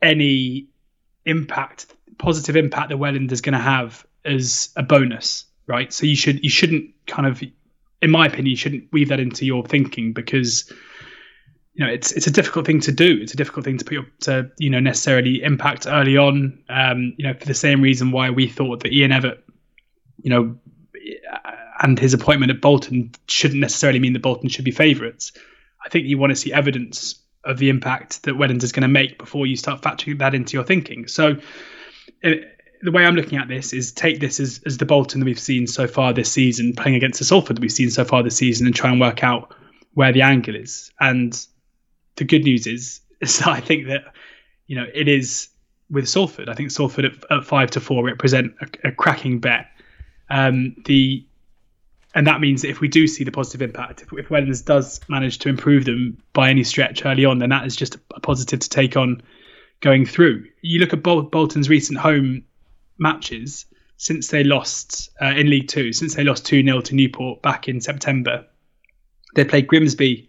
any 0.03 0.69
impact, 1.27 1.95
positive 2.19 2.57
impact 2.57 2.89
that 2.89 2.97
Wellens 2.97 3.31
is 3.31 3.43
going 3.43 3.53
to 3.53 3.59
have 3.59 4.07
as 4.25 4.71
a 4.77 4.83
bonus, 4.83 5.45
right? 5.67 5.93
So 5.93 6.07
you 6.07 6.17
should 6.17 6.43
you 6.43 6.51
shouldn't 6.51 6.91
kind 7.07 7.27
of, 7.27 7.43
in 8.01 8.11
my 8.11 8.27
opinion, 8.27 8.47
you 8.47 8.57
shouldn't 8.57 8.91
weave 8.91 9.11
that 9.11 9.21
into 9.21 9.45
your 9.45 9.65
thinking 9.67 10.15
because 10.15 10.73
you 11.75 11.85
know 11.85 11.93
it's 11.93 12.13
it's 12.13 12.27
a 12.27 12.31
difficult 12.31 12.67
thing 12.67 12.81
to 12.81 12.93
do. 12.93 13.19
It's 13.21 13.35
a 13.35 13.37
difficult 13.37 13.67
thing 13.67 13.77
to 13.79 13.85
put 13.85 13.93
your, 13.93 14.07
to 14.21 14.51
you 14.59 14.71
know 14.71 14.81
necessarily 14.81 15.43
impact 15.43 15.87
early 15.87 16.17
on. 16.17 16.63
Um, 16.71 17.13
you 17.19 17.27
know 17.27 17.35
for 17.35 17.47
the 17.47 17.55
same 17.55 17.83
reason 17.83 18.13
why 18.13 18.31
we 18.31 18.49
thought 18.49 18.83
that 18.83 18.93
Ian 18.93 19.11
Evatt, 19.11 19.39
you 20.23 20.31
know 20.31 20.57
and 21.81 21.99
his 21.99 22.15
appointment 22.15 22.51
at 22.51 22.61
Bolton 22.61 23.13
shouldn't 23.27 23.61
necessarily 23.61 23.99
mean 23.99 24.13
that 24.13 24.23
Bolton 24.23 24.49
should 24.49 24.65
be 24.65 24.71
favourites. 24.71 25.33
I 25.85 25.89
think 25.89 26.07
you 26.07 26.19
want 26.19 26.31
to 26.31 26.37
see 26.37 26.53
evidence 26.53 27.21
of 27.45 27.59
the 27.59 27.71
impact 27.71 28.23
that 28.25 28.35
Wellens 28.35 28.63
is 28.63 28.73
going 28.73 28.83
to 28.83 28.89
make 28.89 29.19
before 29.19 29.47
you 29.47 29.57
start 29.57 29.81
factoring 29.81 30.19
that 30.19 30.35
into 30.35 30.57
your 30.57 30.65
thinking. 30.65 31.09
So, 31.09 31.37
it, 32.23 32.59
the 32.83 32.91
way 32.91 33.05
I'm 33.05 33.15
looking 33.15 33.39
at 33.39 33.49
this 33.49 33.73
is 33.73 33.93
take 33.93 34.21
this 34.21 34.41
as, 34.41 34.61
as 34.65 34.79
the 34.79 34.87
Bolton 34.87 35.21
that 35.21 35.27
we've 35.27 35.39
seen 35.39 35.67
so 35.67 35.87
far 35.87 36.13
this 36.13 36.31
season, 36.31 36.75
playing 36.75 36.97
against 36.97 37.19
the 37.19 37.25
Salford 37.25 37.57
that 37.57 37.61
we've 37.61 37.73
seen 37.73 37.91
so 37.91 38.05
far 38.05 38.23
this 38.23 38.37
season, 38.37 38.67
and 38.67 38.75
try 38.75 38.91
and 38.91 39.01
work 39.01 39.23
out 39.23 39.55
where 39.95 40.13
the 40.13 40.23
angle 40.23 40.55
is. 40.55 40.93
And 41.01 41.35
the 42.17 42.25
good 42.25 42.45
news 42.45 42.67
is, 42.67 43.01
is 43.21 43.39
that 43.39 43.49
I 43.49 43.61
think 43.61 43.89
that 43.89 44.03
you 44.67 44.77
know 44.77 44.87
it 44.95 45.09
is 45.09 45.49
with 45.91 46.09
Salford. 46.09 46.49
I 46.49 46.55
think 46.55 46.71
Salford 46.71 47.07
at, 47.07 47.13
at 47.31 47.45
five 47.45 47.71
to 47.73 47.81
four 47.81 48.05
represent 48.05 48.55
a, 48.61 48.89
a 48.89 48.93
cracking 48.93 49.41
bet. 49.41 49.67
Um, 50.29 50.77
the 50.85 51.27
and 52.15 52.27
that 52.27 52.41
means 52.41 52.63
that 52.63 52.71
if 52.71 52.81
we 52.81 52.89
do 52.89 53.07
see 53.07 53.25
the 53.25 53.31
positive 53.31 53.63
impact, 53.63 54.03
if, 54.03 54.13
if 54.13 54.29
Wellens 54.29 54.65
does 54.65 55.01
manage 55.09 55.39
to 55.39 55.49
improve 55.49 55.85
them 55.85 56.19
by 56.33 56.51
any 56.51 56.65
stretch 56.65 57.05
early 57.05 57.25
on, 57.25 57.39
then 57.39 57.51
that 57.51 57.67
is 57.67 57.77
just 57.77 57.97
a 58.15 58.21
positive 58.21 58.61
to 58.61 58.69
take 58.69 58.97
on 58.97 59.23
going 59.81 60.05
through. 60.05 60.47
You 60.61 60.81
look 60.81 60.93
at 60.93 61.03
Bol- 61.03 61.23
Bolton's 61.23 61.69
recent 61.69 61.99
home 61.99 62.45
matches 62.99 63.67
since 63.97 64.29
they 64.29 64.43
lost 64.43 65.11
uh, 65.21 65.27
in 65.27 65.49
League 65.49 65.69
Two, 65.69 65.93
since 65.93 66.15
they 66.15 66.25
lost 66.25 66.47
2 66.47 66.65
0 66.65 66.81
to 66.81 66.95
Newport 66.95 67.43
back 67.43 67.69
in 67.69 67.81
September. 67.81 68.47
They 69.37 69.45
played 69.45 69.69
Grimsby, 69.69 70.29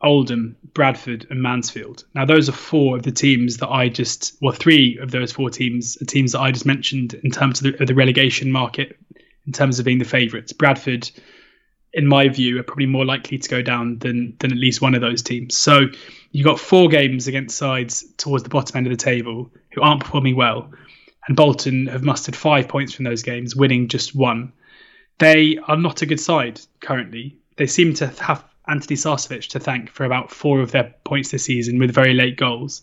Oldham, 0.00 0.56
Bradford, 0.74 1.26
and 1.30 1.42
Mansfield. 1.42 2.04
Now, 2.14 2.24
those 2.24 2.48
are 2.48 2.52
four 2.52 2.96
of 2.96 3.02
the 3.02 3.10
teams 3.10 3.56
that 3.56 3.68
I 3.68 3.88
just, 3.88 4.36
well, 4.40 4.52
three 4.52 4.98
of 4.98 5.10
those 5.10 5.32
four 5.32 5.50
teams 5.50 6.00
are 6.00 6.04
teams 6.04 6.32
that 6.32 6.40
I 6.40 6.52
just 6.52 6.66
mentioned 6.66 7.14
in 7.14 7.32
terms 7.32 7.60
of 7.60 7.72
the, 7.72 7.82
of 7.82 7.88
the 7.88 7.94
relegation 7.94 8.52
market 8.52 8.96
in 9.48 9.52
terms 9.52 9.78
of 9.78 9.86
being 9.86 9.98
the 9.98 10.04
favourites. 10.04 10.52
Bradford, 10.52 11.10
in 11.94 12.06
my 12.06 12.28
view, 12.28 12.60
are 12.60 12.62
probably 12.62 12.84
more 12.84 13.06
likely 13.06 13.38
to 13.38 13.48
go 13.48 13.62
down 13.62 13.98
than 13.98 14.36
than 14.38 14.52
at 14.52 14.58
least 14.58 14.82
one 14.82 14.94
of 14.94 15.00
those 15.00 15.22
teams. 15.22 15.56
So 15.56 15.86
you've 16.32 16.44
got 16.44 16.60
four 16.60 16.90
games 16.90 17.28
against 17.28 17.56
sides 17.56 18.04
towards 18.18 18.42
the 18.42 18.50
bottom 18.50 18.76
end 18.76 18.86
of 18.86 18.90
the 18.90 19.02
table 19.02 19.50
who 19.72 19.80
aren't 19.80 20.02
performing 20.02 20.36
well, 20.36 20.70
and 21.26 21.34
Bolton 21.34 21.86
have 21.86 22.02
mustered 22.02 22.36
five 22.36 22.68
points 22.68 22.92
from 22.92 23.06
those 23.06 23.22
games, 23.22 23.56
winning 23.56 23.88
just 23.88 24.14
one. 24.14 24.52
They 25.18 25.58
are 25.66 25.78
not 25.78 26.02
a 26.02 26.06
good 26.06 26.20
side 26.20 26.60
currently. 26.80 27.38
They 27.56 27.66
seem 27.66 27.94
to 27.94 28.08
have 28.20 28.44
Antoni 28.68 28.98
Sarcevic 28.98 29.48
to 29.48 29.58
thank 29.58 29.88
for 29.88 30.04
about 30.04 30.30
four 30.30 30.60
of 30.60 30.72
their 30.72 30.94
points 31.04 31.30
this 31.30 31.44
season 31.44 31.78
with 31.78 31.94
very 31.94 32.12
late 32.12 32.36
goals. 32.36 32.82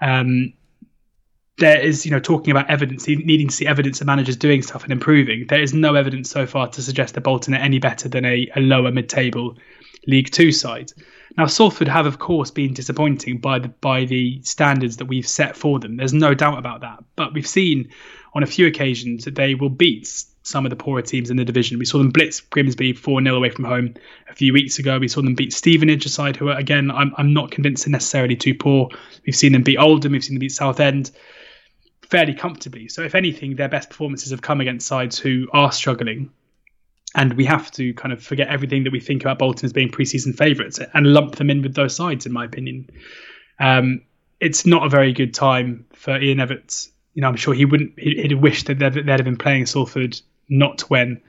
Um, 0.00 0.54
there 1.58 1.80
is, 1.80 2.04
you 2.04 2.10
know, 2.10 2.18
talking 2.18 2.50
about 2.50 2.68
evidence, 2.68 3.06
needing 3.06 3.48
to 3.48 3.54
see 3.54 3.66
evidence 3.66 4.00
of 4.00 4.06
managers 4.06 4.36
doing 4.36 4.62
stuff 4.62 4.82
and 4.82 4.92
improving. 4.92 5.46
There 5.48 5.62
is 5.62 5.72
no 5.72 5.94
evidence 5.94 6.30
so 6.30 6.46
far 6.46 6.68
to 6.68 6.82
suggest 6.82 7.14
that 7.14 7.20
Bolton 7.20 7.54
are 7.54 7.58
any 7.58 7.78
better 7.78 8.08
than 8.08 8.24
a, 8.24 8.50
a 8.56 8.60
lower 8.60 8.90
mid-table 8.90 9.56
League 10.06 10.30
Two 10.30 10.50
side. 10.50 10.92
Now, 11.36 11.46
Salford 11.46 11.88
have, 11.88 12.06
of 12.06 12.18
course, 12.18 12.50
been 12.50 12.74
disappointing 12.74 13.38
by 13.38 13.58
the 13.60 13.68
by 13.68 14.04
the 14.04 14.40
standards 14.42 14.98
that 14.98 15.06
we've 15.06 15.26
set 15.26 15.56
for 15.56 15.78
them. 15.78 15.96
There's 15.96 16.12
no 16.12 16.34
doubt 16.34 16.58
about 16.58 16.80
that. 16.80 17.04
But 17.16 17.32
we've 17.32 17.46
seen 17.46 17.90
on 18.34 18.42
a 18.42 18.46
few 18.46 18.66
occasions 18.66 19.24
that 19.24 19.36
they 19.36 19.54
will 19.54 19.70
beat 19.70 20.24
some 20.42 20.66
of 20.66 20.70
the 20.70 20.76
poorer 20.76 21.02
teams 21.02 21.30
in 21.30 21.36
the 21.36 21.44
division. 21.44 21.78
We 21.78 21.86
saw 21.86 21.98
them 21.98 22.10
blitz 22.10 22.40
Grimsby 22.40 22.92
4 22.94 23.22
0 23.22 23.36
away 23.36 23.50
from 23.50 23.64
home 23.64 23.94
a 24.28 24.34
few 24.34 24.52
weeks 24.52 24.78
ago. 24.78 24.98
We 24.98 25.08
saw 25.08 25.22
them 25.22 25.34
beat 25.34 25.52
Stevenage, 25.52 26.04
a 26.04 26.08
side 26.08 26.36
who 26.36 26.48
are, 26.48 26.58
again, 26.58 26.90
I'm, 26.90 27.14
I'm 27.16 27.32
not 27.32 27.50
convinced 27.50 27.86
are 27.86 27.90
necessarily 27.90 28.36
too 28.36 28.54
poor. 28.54 28.90
We've 29.24 29.36
seen 29.36 29.52
them 29.52 29.62
beat 29.62 29.78
Oldham, 29.78 30.12
we've 30.12 30.22
seen 30.22 30.34
them 30.34 30.40
beat 30.40 30.52
Southend 30.52 31.12
fairly 32.04 32.34
comfortably. 32.34 32.88
So, 32.88 33.02
if 33.02 33.14
anything, 33.14 33.56
their 33.56 33.68
best 33.68 33.90
performances 33.90 34.30
have 34.30 34.42
come 34.42 34.60
against 34.60 34.86
sides 34.86 35.18
who 35.18 35.48
are 35.52 35.72
struggling. 35.72 36.30
And 37.16 37.34
we 37.34 37.44
have 37.44 37.70
to 37.72 37.94
kind 37.94 38.12
of 38.12 38.22
forget 38.22 38.48
everything 38.48 38.84
that 38.84 38.92
we 38.92 38.98
think 38.98 39.22
about 39.22 39.38
Bolton 39.38 39.66
as 39.66 39.72
being 39.72 39.88
preseason 39.88 40.36
favourites 40.36 40.80
and 40.94 41.06
lump 41.06 41.36
them 41.36 41.48
in 41.48 41.62
with 41.62 41.74
those 41.74 41.94
sides, 41.94 42.26
in 42.26 42.32
my 42.32 42.44
opinion. 42.44 42.90
Um, 43.60 44.02
it's 44.40 44.66
not 44.66 44.84
a 44.84 44.88
very 44.88 45.12
good 45.12 45.32
time 45.32 45.86
for 45.92 46.20
Ian 46.20 46.38
Evatt. 46.38 46.90
You 47.14 47.22
know, 47.22 47.28
I'm 47.28 47.36
sure 47.36 47.54
he 47.54 47.64
wouldn't. 47.64 47.98
He'd 47.98 48.32
have 48.32 48.40
wished 48.40 48.66
that 48.66 48.80
they'd, 48.80 48.94
they'd 48.94 49.08
have 49.08 49.24
been 49.24 49.36
playing 49.36 49.66
Salford 49.66 50.20
not 50.48 50.82
when 50.82 51.22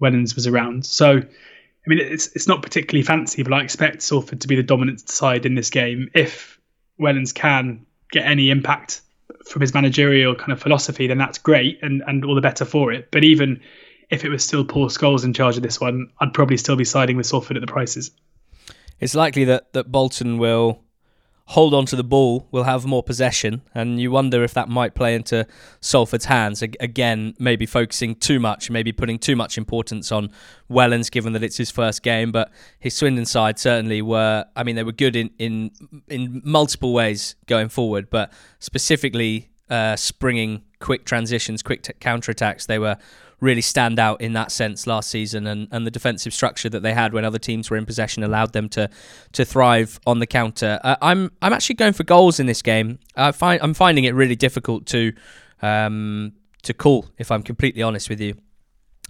Wellens 0.00 0.34
was 0.34 0.46
around. 0.46 0.84
So, 0.84 1.16
I 1.16 1.86
mean, 1.86 1.98
it's 2.00 2.28
it's 2.34 2.46
not 2.46 2.62
particularly 2.62 3.02
fancy, 3.02 3.42
but 3.42 3.52
I 3.54 3.62
expect 3.62 4.02
Salford 4.02 4.42
to 4.42 4.48
be 4.48 4.56
the 4.56 4.62
dominant 4.62 5.08
side 5.08 5.46
in 5.46 5.54
this 5.54 5.70
game 5.70 6.10
if 6.14 6.60
Wellens 7.00 7.34
can 7.34 7.86
get 8.12 8.26
any 8.26 8.50
impact 8.50 9.00
from 9.46 9.62
his 9.62 9.74
managerial 9.74 10.34
kind 10.34 10.52
of 10.52 10.60
philosophy, 10.60 11.06
then 11.06 11.18
that's 11.18 11.38
great 11.38 11.78
and, 11.82 12.02
and 12.06 12.24
all 12.24 12.34
the 12.34 12.40
better 12.40 12.64
for 12.64 12.92
it. 12.92 13.10
But 13.10 13.24
even 13.24 13.60
if 14.10 14.24
it 14.24 14.28
was 14.28 14.44
still 14.44 14.64
Paul 14.64 14.88
Scholes 14.88 15.24
in 15.24 15.32
charge 15.32 15.56
of 15.56 15.62
this 15.62 15.80
one, 15.80 16.10
I'd 16.20 16.34
probably 16.34 16.56
still 16.56 16.76
be 16.76 16.84
siding 16.84 17.16
with 17.16 17.26
Salford 17.26 17.56
at 17.56 17.60
the 17.60 17.66
prices. 17.66 18.10
It's 18.98 19.14
likely 19.14 19.44
that, 19.44 19.72
that 19.72 19.90
Bolton 19.90 20.38
will 20.38 20.80
hold 21.50 21.74
on 21.74 21.84
to 21.84 21.96
the 21.96 22.04
ball, 22.04 22.46
We'll 22.52 22.62
have 22.62 22.86
more 22.86 23.02
possession, 23.02 23.62
and 23.74 24.00
you 24.00 24.12
wonder 24.12 24.44
if 24.44 24.54
that 24.54 24.68
might 24.68 24.94
play 24.94 25.16
into 25.16 25.48
Salford's 25.80 26.26
hands. 26.26 26.62
Again, 26.62 27.34
maybe 27.40 27.66
focusing 27.66 28.14
too 28.14 28.38
much, 28.38 28.70
maybe 28.70 28.92
putting 28.92 29.18
too 29.18 29.34
much 29.34 29.58
importance 29.58 30.12
on 30.12 30.30
Wellens, 30.70 31.10
given 31.10 31.32
that 31.32 31.42
it's 31.42 31.56
his 31.56 31.68
first 31.70 32.04
game. 32.04 32.30
But 32.30 32.52
his 32.78 32.94
Swindon 32.94 33.26
side 33.26 33.58
certainly 33.58 34.00
were. 34.00 34.44
I 34.54 34.62
mean, 34.62 34.76
they 34.76 34.84
were 34.84 34.92
good 34.92 35.16
in 35.16 35.30
in 35.38 35.72
in 36.08 36.40
multiple 36.44 36.92
ways 36.92 37.34
going 37.46 37.68
forward, 37.68 38.10
but 38.10 38.32
specifically 38.60 39.50
uh, 39.68 39.96
springing 39.96 40.62
quick 40.78 41.04
transitions, 41.04 41.62
quick 41.64 41.82
t- 41.82 41.92
counter 41.98 42.30
attacks. 42.30 42.66
They 42.66 42.78
were 42.78 42.96
really 43.40 43.60
stand 43.60 43.98
out 43.98 44.20
in 44.20 44.32
that 44.34 44.52
sense 44.52 44.86
last 44.86 45.10
season, 45.10 45.46
and, 45.46 45.68
and 45.70 45.86
the 45.86 45.90
defensive 45.90 46.32
structure 46.32 46.68
that 46.68 46.82
they 46.82 46.92
had 46.92 47.12
when 47.12 47.24
other 47.24 47.38
teams 47.38 47.70
were 47.70 47.76
in 47.76 47.86
possession 47.86 48.22
allowed 48.22 48.52
them 48.52 48.68
to 48.70 48.88
to 49.32 49.44
thrive 49.44 49.98
on 50.06 50.18
the 50.18 50.26
counter. 50.26 50.78
Uh, 50.84 50.96
I'm 51.02 51.32
I'm 51.42 51.52
actually 51.52 51.76
going 51.76 51.92
for 51.92 52.04
goals 52.04 52.40
in 52.40 52.46
this 52.46 52.62
game. 52.62 52.98
I 53.16 53.32
find 53.32 53.60
I'm 53.62 53.74
finding 53.74 54.04
it 54.04 54.14
really 54.14 54.36
difficult 54.36 54.86
to 54.86 55.12
um, 55.62 56.32
to 56.62 56.74
call, 56.74 57.06
if 57.18 57.30
I'm 57.30 57.42
completely 57.42 57.82
honest 57.82 58.08
with 58.08 58.20
you. 58.20 58.34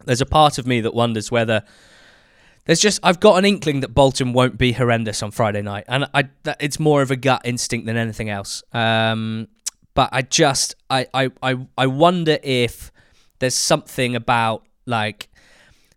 There's 0.05 0.21
a 0.21 0.27
part 0.27 0.59
of 0.59 0.67
me 0.67 0.81
that 0.81 0.95
wonders 0.95 1.31
whether 1.31 1.63
there's 2.65 2.81
just 2.81 3.01
I've 3.03 3.21
got 3.21 3.37
an 3.37 3.45
inkling 3.45 3.81
that 3.81 3.95
Bolton 3.95 4.33
won't 4.33 4.59
be 4.59 4.73
horrendous 4.73 5.23
on 5.23 5.31
Friday 5.31 5.63
night, 5.63 5.85
and 5.89 6.09
I 6.15 6.29
it's 6.61 6.79
more 6.79 7.03
of 7.03 7.11
a 7.11 7.17
gut 7.17 7.43
instinct 7.45 7.87
than 7.87 7.97
anything 7.97 8.31
else. 8.31 8.63
Um, 8.73 9.49
but 9.95 10.09
I 10.13 10.23
just 10.23 10.77
I, 10.89 11.07
I 11.13 11.31
I 11.43 11.67
I 11.77 11.87
wonder 11.87 12.39
if 12.43 12.93
there's 13.41 13.57
something 13.57 14.15
about 14.15 14.67
like 14.87 15.29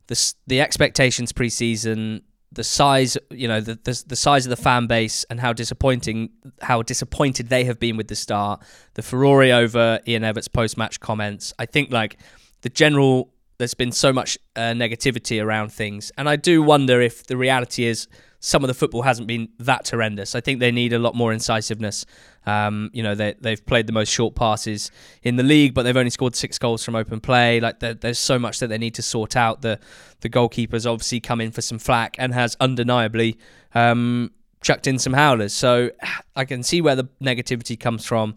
the 0.07 0.33
the 0.47 0.59
expectations 0.59 1.31
preseason, 1.31 2.21
the 2.51 2.63
size, 2.63 3.17
you 3.29 3.47
know, 3.47 3.61
the, 3.61 3.75
the, 3.83 4.03
the 4.07 4.15
size 4.15 4.45
of 4.45 4.49
the 4.49 4.55
fan 4.55 4.87
base 4.87 5.23
and 5.29 5.39
how 5.39 5.53
disappointing 5.53 6.29
how 6.61 6.81
disappointed 6.81 7.49
they 7.49 7.63
have 7.65 7.79
been 7.79 7.97
with 7.97 8.07
the 8.07 8.15
start. 8.15 8.63
The 8.95 9.01
Ferrari 9.01 9.51
over 9.51 9.99
Ian 10.07 10.23
Evatt's 10.23 10.47
post 10.47 10.77
match 10.77 10.99
comments. 10.99 11.53
I 11.59 11.65
think 11.65 11.91
like 11.91 12.17
the 12.61 12.69
general 12.69 13.29
there's 13.59 13.75
been 13.75 13.91
so 13.91 14.11
much 14.11 14.37
uh, 14.55 14.71
negativity 14.71 15.43
around 15.43 15.71
things, 15.71 16.11
and 16.17 16.27
I 16.27 16.35
do 16.35 16.63
wonder 16.63 17.01
if 17.01 17.27
the 17.27 17.37
reality 17.37 17.85
is 17.85 18.07
some 18.45 18.61
of 18.61 18.67
the 18.67 18.73
football 18.73 19.03
hasn't 19.03 19.25
been 19.25 19.47
that 19.57 19.87
horrendous. 19.87 20.35
I 20.35 20.41
think 20.41 20.59
they 20.59 20.69
need 20.69 20.91
a 20.91 20.99
lot 20.99 21.15
more 21.15 21.31
incisiveness. 21.31 22.05
Um, 22.45 22.89
you 22.91 23.01
know, 23.01 23.15
they, 23.15 23.35
they've 23.39 23.65
played 23.65 23.87
the 23.87 23.93
most 23.93 24.09
short 24.09 24.35
passes 24.35 24.91
in 25.21 25.37
the 25.37 25.43
league, 25.43 25.73
but 25.73 25.83
they've 25.83 25.95
only 25.95 26.09
scored 26.09 26.35
six 26.35 26.59
goals 26.59 26.83
from 26.83 26.93
open 26.93 27.21
play. 27.21 27.61
Like 27.61 27.79
there's 27.79 28.19
so 28.19 28.37
much 28.37 28.59
that 28.59 28.67
they 28.67 28.77
need 28.77 28.95
to 28.95 29.01
sort 29.01 29.37
out. 29.37 29.61
The 29.61 29.79
the 30.19 30.27
goalkeeper's 30.27 30.85
obviously 30.85 31.21
come 31.21 31.39
in 31.39 31.51
for 31.51 31.61
some 31.61 31.79
flack 31.79 32.17
and 32.19 32.33
has 32.33 32.57
undeniably 32.59 33.37
um, 33.75 34.31
chucked 34.61 34.87
in 34.87 34.99
some 34.99 35.13
howlers. 35.13 35.53
So 35.53 35.91
I 36.35 36.43
can 36.43 36.63
see 36.63 36.81
where 36.81 36.97
the 36.97 37.07
negativity 37.23 37.79
comes 37.79 38.05
from. 38.05 38.35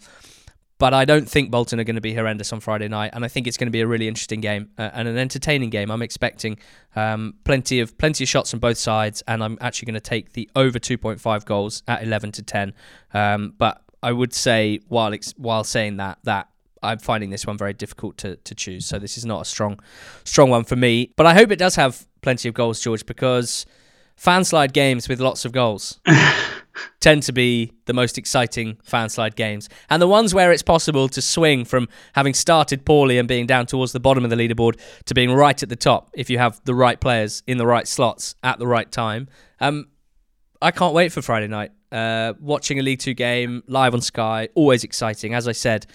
But 0.79 0.93
I 0.93 1.07
don't 1.07 1.29
think 1.29 1.51
Bolton 1.51 1.81
are 1.81 1.85
going 1.85 1.97
to 1.97 2.03
be 2.03 2.15
horrendous 2.15 2.53
on 2.53 2.61
Friday 2.61 2.89
night, 2.89 3.13
and 3.15 3.25
I 3.25 3.29
think 3.29 3.47
it's 3.47 3.57
going 3.57 3.69
to 3.69 3.73
be 3.73 3.81
a 3.81 3.87
really 3.87 4.09
interesting 4.09 4.41
game 4.41 4.69
uh, 4.77 4.91
and 4.93 5.09
an 5.09 5.17
entertaining 5.17 5.71
game. 5.71 5.91
I'm 5.91 6.03
expecting 6.03 6.59
um, 6.95 7.35
plenty 7.45 7.81
of 7.81 7.97
plenty 7.97 8.25
of 8.25 8.29
shots 8.29 8.51
from 8.51 8.61
both 8.61 8.77
sides, 8.77 9.23
and 9.27 9.43
I'm 9.43 9.57
actually 9.61 9.87
going 9.87 9.95
to 9.95 10.01
take 10.01 10.35
the 10.35 10.51
over 10.55 10.79
2.5 10.79 11.45
goals 11.47 11.83
at 11.89 12.03
11 12.03 12.33
to 12.33 12.43
10. 12.43 12.75
Um, 13.15 13.55
but 13.57 13.83
I 14.03 14.13
would 14.13 14.35
say 14.35 14.81
while 14.89 15.15
while 15.37 15.65
saying 15.65 15.97
that 15.97 16.19
that 16.25 16.49
I'm 16.83 16.99
finding 16.99 17.31
this 17.31 17.47
one 17.47 17.57
very 17.57 17.73
difficult 17.73 18.19
to, 18.19 18.37
to 18.37 18.55
choose. 18.55 18.87
So 18.87 18.99
this 18.99 19.17
is 19.17 19.25
not 19.25 19.43
a 19.43 19.45
strong 19.45 19.81
strong 20.25 20.51
one 20.51 20.65
for 20.65 20.77
me. 20.77 21.13
But 21.17 21.27
I 21.27 21.35
hope 21.35 21.51
it 21.51 21.59
does 21.59 21.77
have 21.77 22.07
plenty 22.21 22.49
of 22.49 22.55
goals, 22.55 22.81
George, 22.81 23.07
because 23.07 23.67
fanslide 24.21 24.73
games 24.73 25.09
with 25.09 25.21
lots 25.21 25.45
of 25.45 25.53
goals 25.53 26.01
tend 27.01 27.23
to 27.25 27.33
be 27.33 27.73
the 27.87 27.93
most 27.93 28.19
exciting 28.19 28.77
fanslide 28.89 29.35
games. 29.35 29.69
And 29.91 30.01
the 30.01 30.09
ones 30.09 30.35
where 30.35 30.53
it's 30.53 30.63
possible 30.63 31.09
to 31.09 31.23
swing 31.23 31.65
from 31.65 31.89
having 32.15 32.35
started 32.35 32.85
poorly 32.85 33.19
and 33.19 33.29
being 33.29 33.47
down 33.47 33.67
towards 33.67 33.93
the 33.93 34.01
bottom 34.01 34.25
of 34.25 34.31
the 34.31 34.37
leaderboard 34.37 34.79
to 35.07 35.15
being 35.15 35.33
right 35.33 35.63
at 35.63 35.69
the 35.69 35.77
top 35.77 36.11
if 36.15 36.31
you 36.31 36.39
have 36.39 36.61
the 36.65 36.75
right 36.75 37.01
players 37.01 37.43
in 37.47 37.59
the 37.59 37.67
right 37.67 37.87
slots 37.87 38.35
at 38.43 38.59
the 38.59 38.67
right 38.67 38.91
time. 38.91 39.29
Um, 39.61 39.89
I 40.61 40.71
can't 40.71 40.95
wait 40.95 41.13
for 41.13 41.23
Friday 41.23 41.49
night. 41.49 41.73
Uh, 41.93 42.35
watching 42.41 42.79
a 42.79 42.83
League 42.83 42.99
Two 42.99 43.15
game 43.15 43.63
live 43.69 43.95
on 43.95 44.01
Sky, 44.01 44.49
always 44.55 44.85
exciting. 44.85 45.35
As 45.35 45.47
I 45.47 45.53
said, 45.53 45.87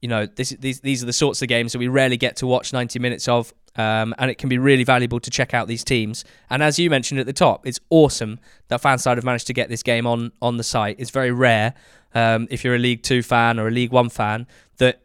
you 0.00 0.08
know, 0.08 0.26
this, 0.26 0.50
these 0.50 0.80
these 0.80 1.02
are 1.02 1.06
the 1.06 1.12
sorts 1.12 1.42
of 1.42 1.48
games 1.48 1.72
that 1.72 1.78
we 1.78 1.88
rarely 1.88 2.16
get 2.16 2.36
to 2.36 2.46
watch 2.46 2.72
90 2.72 2.98
minutes 2.98 3.28
of, 3.28 3.52
um, 3.76 4.14
and 4.18 4.30
it 4.30 4.38
can 4.38 4.48
be 4.48 4.58
really 4.58 4.84
valuable 4.84 5.20
to 5.20 5.30
check 5.30 5.54
out 5.54 5.68
these 5.68 5.84
teams. 5.84 6.24
And 6.50 6.62
as 6.62 6.78
you 6.78 6.90
mentioned 6.90 7.20
at 7.20 7.26
the 7.26 7.32
top, 7.32 7.66
it's 7.66 7.80
awesome 7.90 8.38
that 8.68 8.82
Fanslide 8.82 9.16
have 9.16 9.24
managed 9.24 9.46
to 9.48 9.52
get 9.52 9.68
this 9.68 9.82
game 9.82 10.06
on 10.06 10.32
on 10.40 10.56
the 10.56 10.64
site. 10.64 10.96
It's 10.98 11.10
very 11.10 11.30
rare 11.30 11.74
um, 12.14 12.48
if 12.50 12.64
you're 12.64 12.74
a 12.74 12.78
League 12.78 13.02
Two 13.02 13.22
fan 13.22 13.58
or 13.58 13.68
a 13.68 13.70
League 13.70 13.92
One 13.92 14.08
fan 14.08 14.46
that 14.78 15.02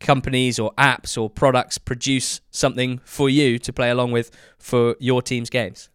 companies 0.00 0.58
or 0.58 0.72
apps 0.74 1.20
or 1.20 1.30
products 1.30 1.78
produce 1.78 2.40
something 2.50 3.00
for 3.04 3.28
you 3.28 3.58
to 3.58 3.72
play 3.72 3.90
along 3.90 4.12
with 4.12 4.30
for 4.58 4.96
your 4.98 5.22
team's 5.22 5.50
games. 5.50 5.88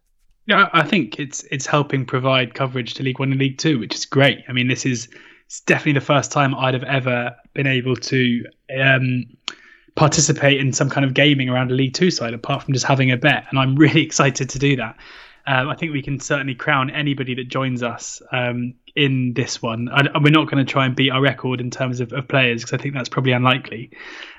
Yeah, 0.46 0.68
I 0.72 0.82
think 0.82 1.20
it's 1.20 1.44
it's 1.50 1.66
helping 1.66 2.04
provide 2.04 2.54
coverage 2.54 2.94
to 2.94 3.02
League 3.02 3.18
One 3.18 3.30
and 3.30 3.40
League 3.40 3.58
Two, 3.58 3.78
which 3.78 3.94
is 3.94 4.04
great. 4.04 4.40
I 4.48 4.52
mean, 4.52 4.68
this 4.68 4.84
is 4.84 5.08
it's 5.46 5.60
definitely 5.60 5.94
the 5.94 6.00
first 6.00 6.32
time 6.32 6.54
I'd 6.54 6.74
have 6.74 6.84
ever 6.84 7.34
been 7.54 7.66
able 7.66 7.96
to 7.96 8.44
um, 8.78 9.24
participate 9.94 10.60
in 10.60 10.72
some 10.72 10.90
kind 10.90 11.04
of 11.04 11.14
gaming 11.14 11.48
around 11.48 11.70
a 11.70 11.74
League 11.74 11.94
Two 11.94 12.10
side, 12.10 12.34
apart 12.34 12.62
from 12.62 12.74
just 12.74 12.86
having 12.86 13.10
a 13.10 13.16
bet. 13.16 13.46
And 13.50 13.58
I'm 13.58 13.74
really 13.76 14.02
excited 14.02 14.50
to 14.50 14.58
do 14.58 14.76
that. 14.76 14.96
Um, 15.46 15.68
I 15.68 15.74
think 15.74 15.92
we 15.92 16.02
can 16.02 16.20
certainly 16.20 16.54
crown 16.54 16.90
anybody 16.90 17.34
that 17.36 17.48
joins 17.48 17.82
us 17.82 18.22
um, 18.30 18.74
in 18.94 19.32
this 19.32 19.62
one. 19.62 19.88
I, 19.88 20.18
we're 20.18 20.30
not 20.30 20.50
going 20.50 20.64
to 20.64 20.70
try 20.70 20.86
and 20.86 20.94
beat 20.94 21.10
our 21.10 21.20
record 21.20 21.60
in 21.60 21.70
terms 21.70 22.00
of, 22.00 22.12
of 22.12 22.28
players 22.28 22.62
because 22.62 22.78
I 22.78 22.82
think 22.82 22.94
that's 22.94 23.08
probably 23.08 23.32
unlikely, 23.32 23.90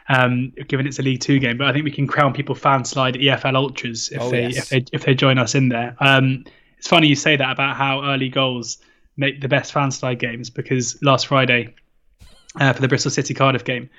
um, 0.08 0.54
given 0.68 0.88
it's 0.88 1.00
a 1.00 1.02
League 1.02 1.22
Two 1.22 1.40
game. 1.40 1.58
But 1.58 1.68
I 1.68 1.74
think 1.74 1.86
we 1.86 1.92
can 1.92 2.08
crown 2.08 2.34
people 2.34 2.56
fanslide 2.56 3.22
EFL 3.22 3.56
ultras 3.56 4.10
if 4.10 4.22
oh, 4.22 4.30
they 4.30 4.50
yes. 4.50 4.58
if 4.58 4.70
they 4.70 4.86
if 4.94 5.06
they 5.06 5.16
join 5.16 5.38
us 5.38 5.56
in 5.56 5.70
there. 5.70 5.96
Um, 6.00 6.46
it's 6.78 6.88
funny 6.88 7.08
you 7.08 7.16
say 7.16 7.36
that 7.36 7.52
about 7.52 7.76
how 7.76 8.04
early 8.06 8.30
goals 8.30 8.80
make 9.18 9.42
the 9.42 9.48
best 9.48 9.74
fanslide 9.74 10.20
games 10.20 10.50
because 10.50 11.02
last 11.04 11.28
Friday 11.28 11.76
uh, 12.60 12.74
for 12.74 12.82
the 12.82 12.88
Bristol 12.88 13.12
City 13.12 13.34
Cardiff 13.34 13.64
game. 13.64 13.90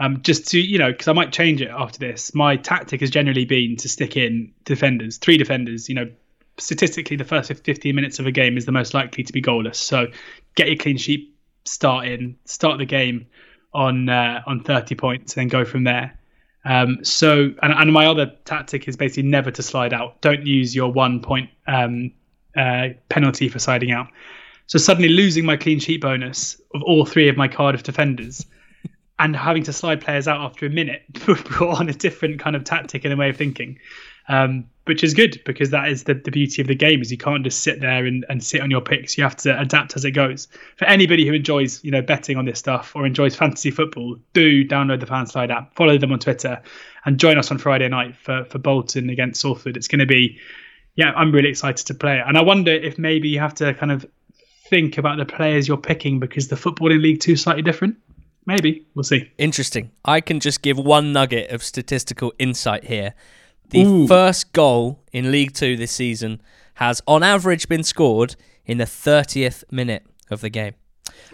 Um, 0.00 0.22
just 0.22 0.48
to 0.48 0.58
you 0.58 0.78
know, 0.78 0.90
because 0.90 1.08
I 1.08 1.12
might 1.12 1.30
change 1.30 1.60
it 1.60 1.68
after 1.68 1.98
this. 1.98 2.34
My 2.34 2.56
tactic 2.56 3.00
has 3.00 3.10
generally 3.10 3.44
been 3.44 3.76
to 3.76 3.88
stick 3.88 4.16
in 4.16 4.52
defenders, 4.64 5.18
three 5.18 5.36
defenders. 5.36 5.90
You 5.90 5.94
know, 5.94 6.10
statistically, 6.58 7.16
the 7.16 7.24
first 7.24 7.52
15 7.52 7.94
minutes 7.94 8.18
of 8.18 8.26
a 8.26 8.32
game 8.32 8.56
is 8.56 8.64
the 8.64 8.72
most 8.72 8.94
likely 8.94 9.24
to 9.24 9.32
be 9.32 9.42
goalless. 9.42 9.76
So 9.76 10.06
get 10.54 10.68
your 10.68 10.76
clean 10.76 10.96
sheet 10.96 11.36
start 11.66 12.06
in, 12.06 12.36
start 12.46 12.78
the 12.78 12.86
game 12.86 13.26
on 13.74 14.08
uh, 14.08 14.42
on 14.46 14.64
30 14.64 14.94
points, 14.94 15.36
and 15.36 15.50
go 15.50 15.66
from 15.66 15.84
there. 15.84 16.18
Um, 16.64 17.04
so, 17.04 17.52
and, 17.62 17.72
and, 17.72 17.90
my 17.90 18.04
other 18.04 18.32
tactic 18.44 18.86
is 18.86 18.94
basically 18.94 19.22
never 19.30 19.50
to 19.50 19.62
slide 19.62 19.94
out. 19.94 20.20
Don't 20.20 20.46
use 20.46 20.74
your 20.74 20.92
one 20.92 21.22
point 21.22 21.48
um, 21.66 22.12
uh, 22.54 22.88
penalty 23.08 23.48
for 23.48 23.58
sliding 23.58 23.92
out. 23.92 24.08
So 24.66 24.78
suddenly 24.78 25.08
losing 25.08 25.46
my 25.46 25.56
clean 25.56 25.80
sheet 25.80 26.02
bonus 26.02 26.60
of 26.74 26.82
all 26.82 27.06
three 27.06 27.28
of 27.28 27.36
my 27.38 27.48
Cardiff 27.48 27.82
defenders 27.82 28.44
and 29.20 29.36
having 29.36 29.62
to 29.62 29.72
slide 29.72 30.00
players 30.00 30.26
out 30.26 30.40
after 30.40 30.64
a 30.64 30.70
minute 30.70 31.02
brought 31.12 31.78
on 31.78 31.88
a 31.88 31.92
different 31.92 32.40
kind 32.40 32.56
of 32.56 32.64
tactic 32.64 33.04
and 33.04 33.12
a 33.12 33.16
way 33.16 33.28
of 33.28 33.36
thinking. 33.36 33.78
Um, 34.28 34.66
which 34.84 35.04
is 35.04 35.12
good 35.12 35.40
because 35.44 35.70
that 35.70 35.88
is 35.88 36.04
the, 36.04 36.14
the 36.14 36.30
beauty 36.30 36.62
of 36.62 36.68
the 36.68 36.74
game 36.74 37.00
is 37.02 37.10
you 37.10 37.18
can't 37.18 37.44
just 37.44 37.62
sit 37.62 37.80
there 37.80 38.06
and, 38.06 38.24
and 38.28 38.42
sit 38.42 38.60
on 38.60 38.70
your 38.70 38.80
picks. 38.80 39.18
You 39.18 39.24
have 39.24 39.36
to 39.38 39.60
adapt 39.60 39.94
as 39.94 40.04
it 40.04 40.12
goes. 40.12 40.48
For 40.76 40.84
anybody 40.86 41.26
who 41.26 41.34
enjoys 41.34 41.84
you 41.84 41.90
know 41.90 42.00
betting 42.00 42.36
on 42.36 42.44
this 42.44 42.58
stuff 42.58 42.96
or 42.96 43.06
enjoys 43.06 43.36
fantasy 43.36 43.70
football 43.70 44.16
do 44.32 44.66
download 44.66 45.00
the 45.00 45.06
fanslide 45.06 45.50
app 45.50 45.74
follow 45.74 45.98
them 45.98 46.12
on 46.12 46.18
twitter 46.18 46.60
and 47.04 47.18
join 47.18 47.38
us 47.38 47.50
on 47.50 47.58
friday 47.58 47.88
night 47.88 48.16
for, 48.16 48.44
for 48.46 48.58
bolton 48.58 49.10
against 49.10 49.40
salford. 49.40 49.76
It's 49.76 49.88
going 49.88 50.00
to 50.00 50.06
be 50.06 50.38
yeah 50.94 51.12
i'm 51.14 51.30
really 51.30 51.50
excited 51.50 51.86
to 51.86 51.94
play 51.94 52.18
it. 52.18 52.24
And 52.26 52.38
i 52.38 52.42
wonder 52.42 52.72
if 52.72 52.98
maybe 52.98 53.28
you 53.28 53.40
have 53.40 53.54
to 53.56 53.74
kind 53.74 53.92
of 53.92 54.06
think 54.68 54.98
about 54.98 55.18
the 55.18 55.26
players 55.26 55.68
you're 55.68 55.76
picking 55.76 56.20
because 56.20 56.48
the 56.48 56.56
football 56.56 56.90
in 56.90 57.02
league 57.02 57.20
two 57.20 57.32
is 57.32 57.42
slightly 57.42 57.62
different 57.62 57.96
maybe 58.46 58.86
we'll 58.94 59.02
see 59.02 59.30
interesting 59.38 59.90
i 60.04 60.20
can 60.20 60.40
just 60.40 60.62
give 60.62 60.78
one 60.78 61.12
nugget 61.12 61.50
of 61.50 61.62
statistical 61.62 62.32
insight 62.38 62.84
here 62.84 63.14
the 63.70 63.84
Ooh. 63.84 64.06
first 64.06 64.52
goal 64.52 65.00
in 65.12 65.30
League 65.30 65.54
Two 65.54 65.76
this 65.76 65.92
season 65.92 66.42
has, 66.74 67.00
on 67.06 67.22
average, 67.22 67.68
been 67.68 67.84
scored 67.84 68.36
in 68.66 68.78
the 68.78 68.84
30th 68.84 69.64
minute 69.70 70.04
of 70.30 70.40
the 70.40 70.50
game. 70.50 70.74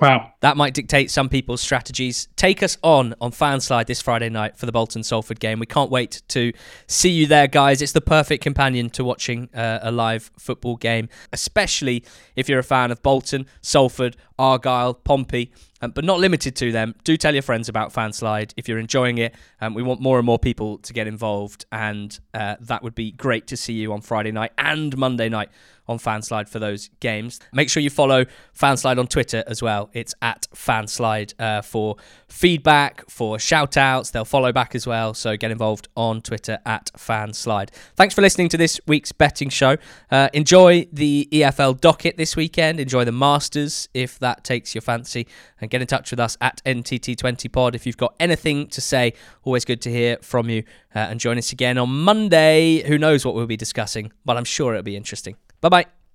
Wow. 0.00 0.32
That 0.40 0.56
might 0.56 0.74
dictate 0.74 1.10
some 1.10 1.28
people's 1.28 1.62
strategies. 1.62 2.28
Take 2.36 2.62
us 2.62 2.76
on 2.82 3.14
on 3.20 3.30
Fanslide 3.30 3.86
this 3.86 4.02
Friday 4.02 4.28
night 4.28 4.58
for 4.58 4.66
the 4.66 4.72
Bolton 4.72 5.02
Salford 5.02 5.40
game. 5.40 5.58
We 5.58 5.66
can't 5.66 5.90
wait 5.90 6.22
to 6.28 6.52
see 6.86 7.08
you 7.08 7.26
there, 7.26 7.46
guys. 7.46 7.80
It's 7.80 7.92
the 7.92 8.02
perfect 8.02 8.42
companion 8.42 8.90
to 8.90 9.04
watching 9.04 9.48
uh, 9.54 9.78
a 9.80 9.90
live 9.90 10.30
football 10.38 10.76
game, 10.76 11.08
especially 11.32 12.04
if 12.34 12.48
you're 12.48 12.58
a 12.58 12.64
fan 12.64 12.90
of 12.90 13.02
Bolton, 13.02 13.46
Salford, 13.62 14.16
Argyle, 14.38 14.92
Pompey, 14.92 15.52
um, 15.82 15.90
but 15.90 16.04
not 16.04 16.18
limited 16.18 16.56
to 16.56 16.72
them. 16.72 16.94
Do 17.04 17.16
tell 17.16 17.34
your 17.34 17.42
friends 17.42 17.68
about 17.68 17.92
Fanslide 17.92 18.52
if 18.56 18.68
you're 18.68 18.78
enjoying 18.78 19.18
it. 19.18 19.34
Um, 19.60 19.74
we 19.74 19.82
want 19.82 20.00
more 20.00 20.18
and 20.18 20.26
more 20.26 20.38
people 20.38 20.78
to 20.78 20.92
get 20.92 21.06
involved, 21.06 21.66
and 21.70 22.18
uh, 22.34 22.56
that 22.60 22.82
would 22.82 22.94
be 22.94 23.12
great 23.12 23.46
to 23.48 23.56
see 23.56 23.74
you 23.74 23.92
on 23.92 24.00
Friday 24.00 24.32
night 24.32 24.52
and 24.58 24.96
Monday 24.96 25.28
night 25.28 25.50
on 25.88 25.98
Fanslide 25.98 26.48
for 26.48 26.58
those 26.58 26.90
games. 27.00 27.40
Make 27.52 27.70
sure 27.70 27.82
you 27.82 27.90
follow 27.90 28.24
Fanslide 28.58 28.98
on 28.98 29.06
Twitter 29.06 29.44
as 29.46 29.62
well. 29.62 29.90
It's 29.92 30.14
at 30.22 30.46
Fanslide 30.54 31.34
uh, 31.38 31.62
for 31.62 31.96
feedback, 32.28 33.08
for 33.08 33.38
shout 33.38 33.76
outs. 33.76 34.10
They'll 34.10 34.24
follow 34.24 34.52
back 34.52 34.74
as 34.74 34.86
well. 34.86 35.14
So 35.14 35.36
get 35.36 35.50
involved 35.50 35.88
on 35.96 36.22
Twitter 36.22 36.58
at 36.66 36.90
Fanslide. 36.96 37.70
Thanks 37.94 38.14
for 38.14 38.22
listening 38.22 38.48
to 38.50 38.56
this 38.56 38.80
week's 38.86 39.12
betting 39.12 39.48
show. 39.48 39.76
Uh, 40.10 40.28
enjoy 40.32 40.86
the 40.92 41.28
EFL 41.32 41.80
docket 41.80 42.16
this 42.16 42.36
weekend. 42.36 42.80
Enjoy 42.80 43.04
the 43.04 43.12
Masters 43.12 43.88
if 43.94 44.18
that 44.18 44.44
takes 44.44 44.74
your 44.74 44.82
fancy. 44.82 45.26
And 45.66 45.70
get 45.72 45.80
in 45.80 45.88
touch 45.88 46.12
with 46.12 46.20
us 46.20 46.38
at 46.40 46.62
NTT20pod 46.64 47.74
if 47.74 47.86
you've 47.86 47.96
got 47.96 48.14
anything 48.20 48.68
to 48.68 48.80
say. 48.80 49.14
Always 49.42 49.64
good 49.64 49.82
to 49.82 49.90
hear 49.90 50.16
from 50.22 50.48
you. 50.48 50.62
Uh, 50.94 51.00
and 51.00 51.18
join 51.18 51.38
us 51.38 51.50
again 51.50 51.76
on 51.76 51.88
Monday. 51.88 52.86
Who 52.86 52.98
knows 52.98 53.26
what 53.26 53.34
we'll 53.34 53.48
be 53.48 53.56
discussing, 53.56 54.12
but 54.24 54.36
I'm 54.36 54.44
sure 54.44 54.74
it'll 54.74 54.84
be 54.84 54.94
interesting. 54.94 55.34
Bye 55.60 55.68
bye. 55.70 56.05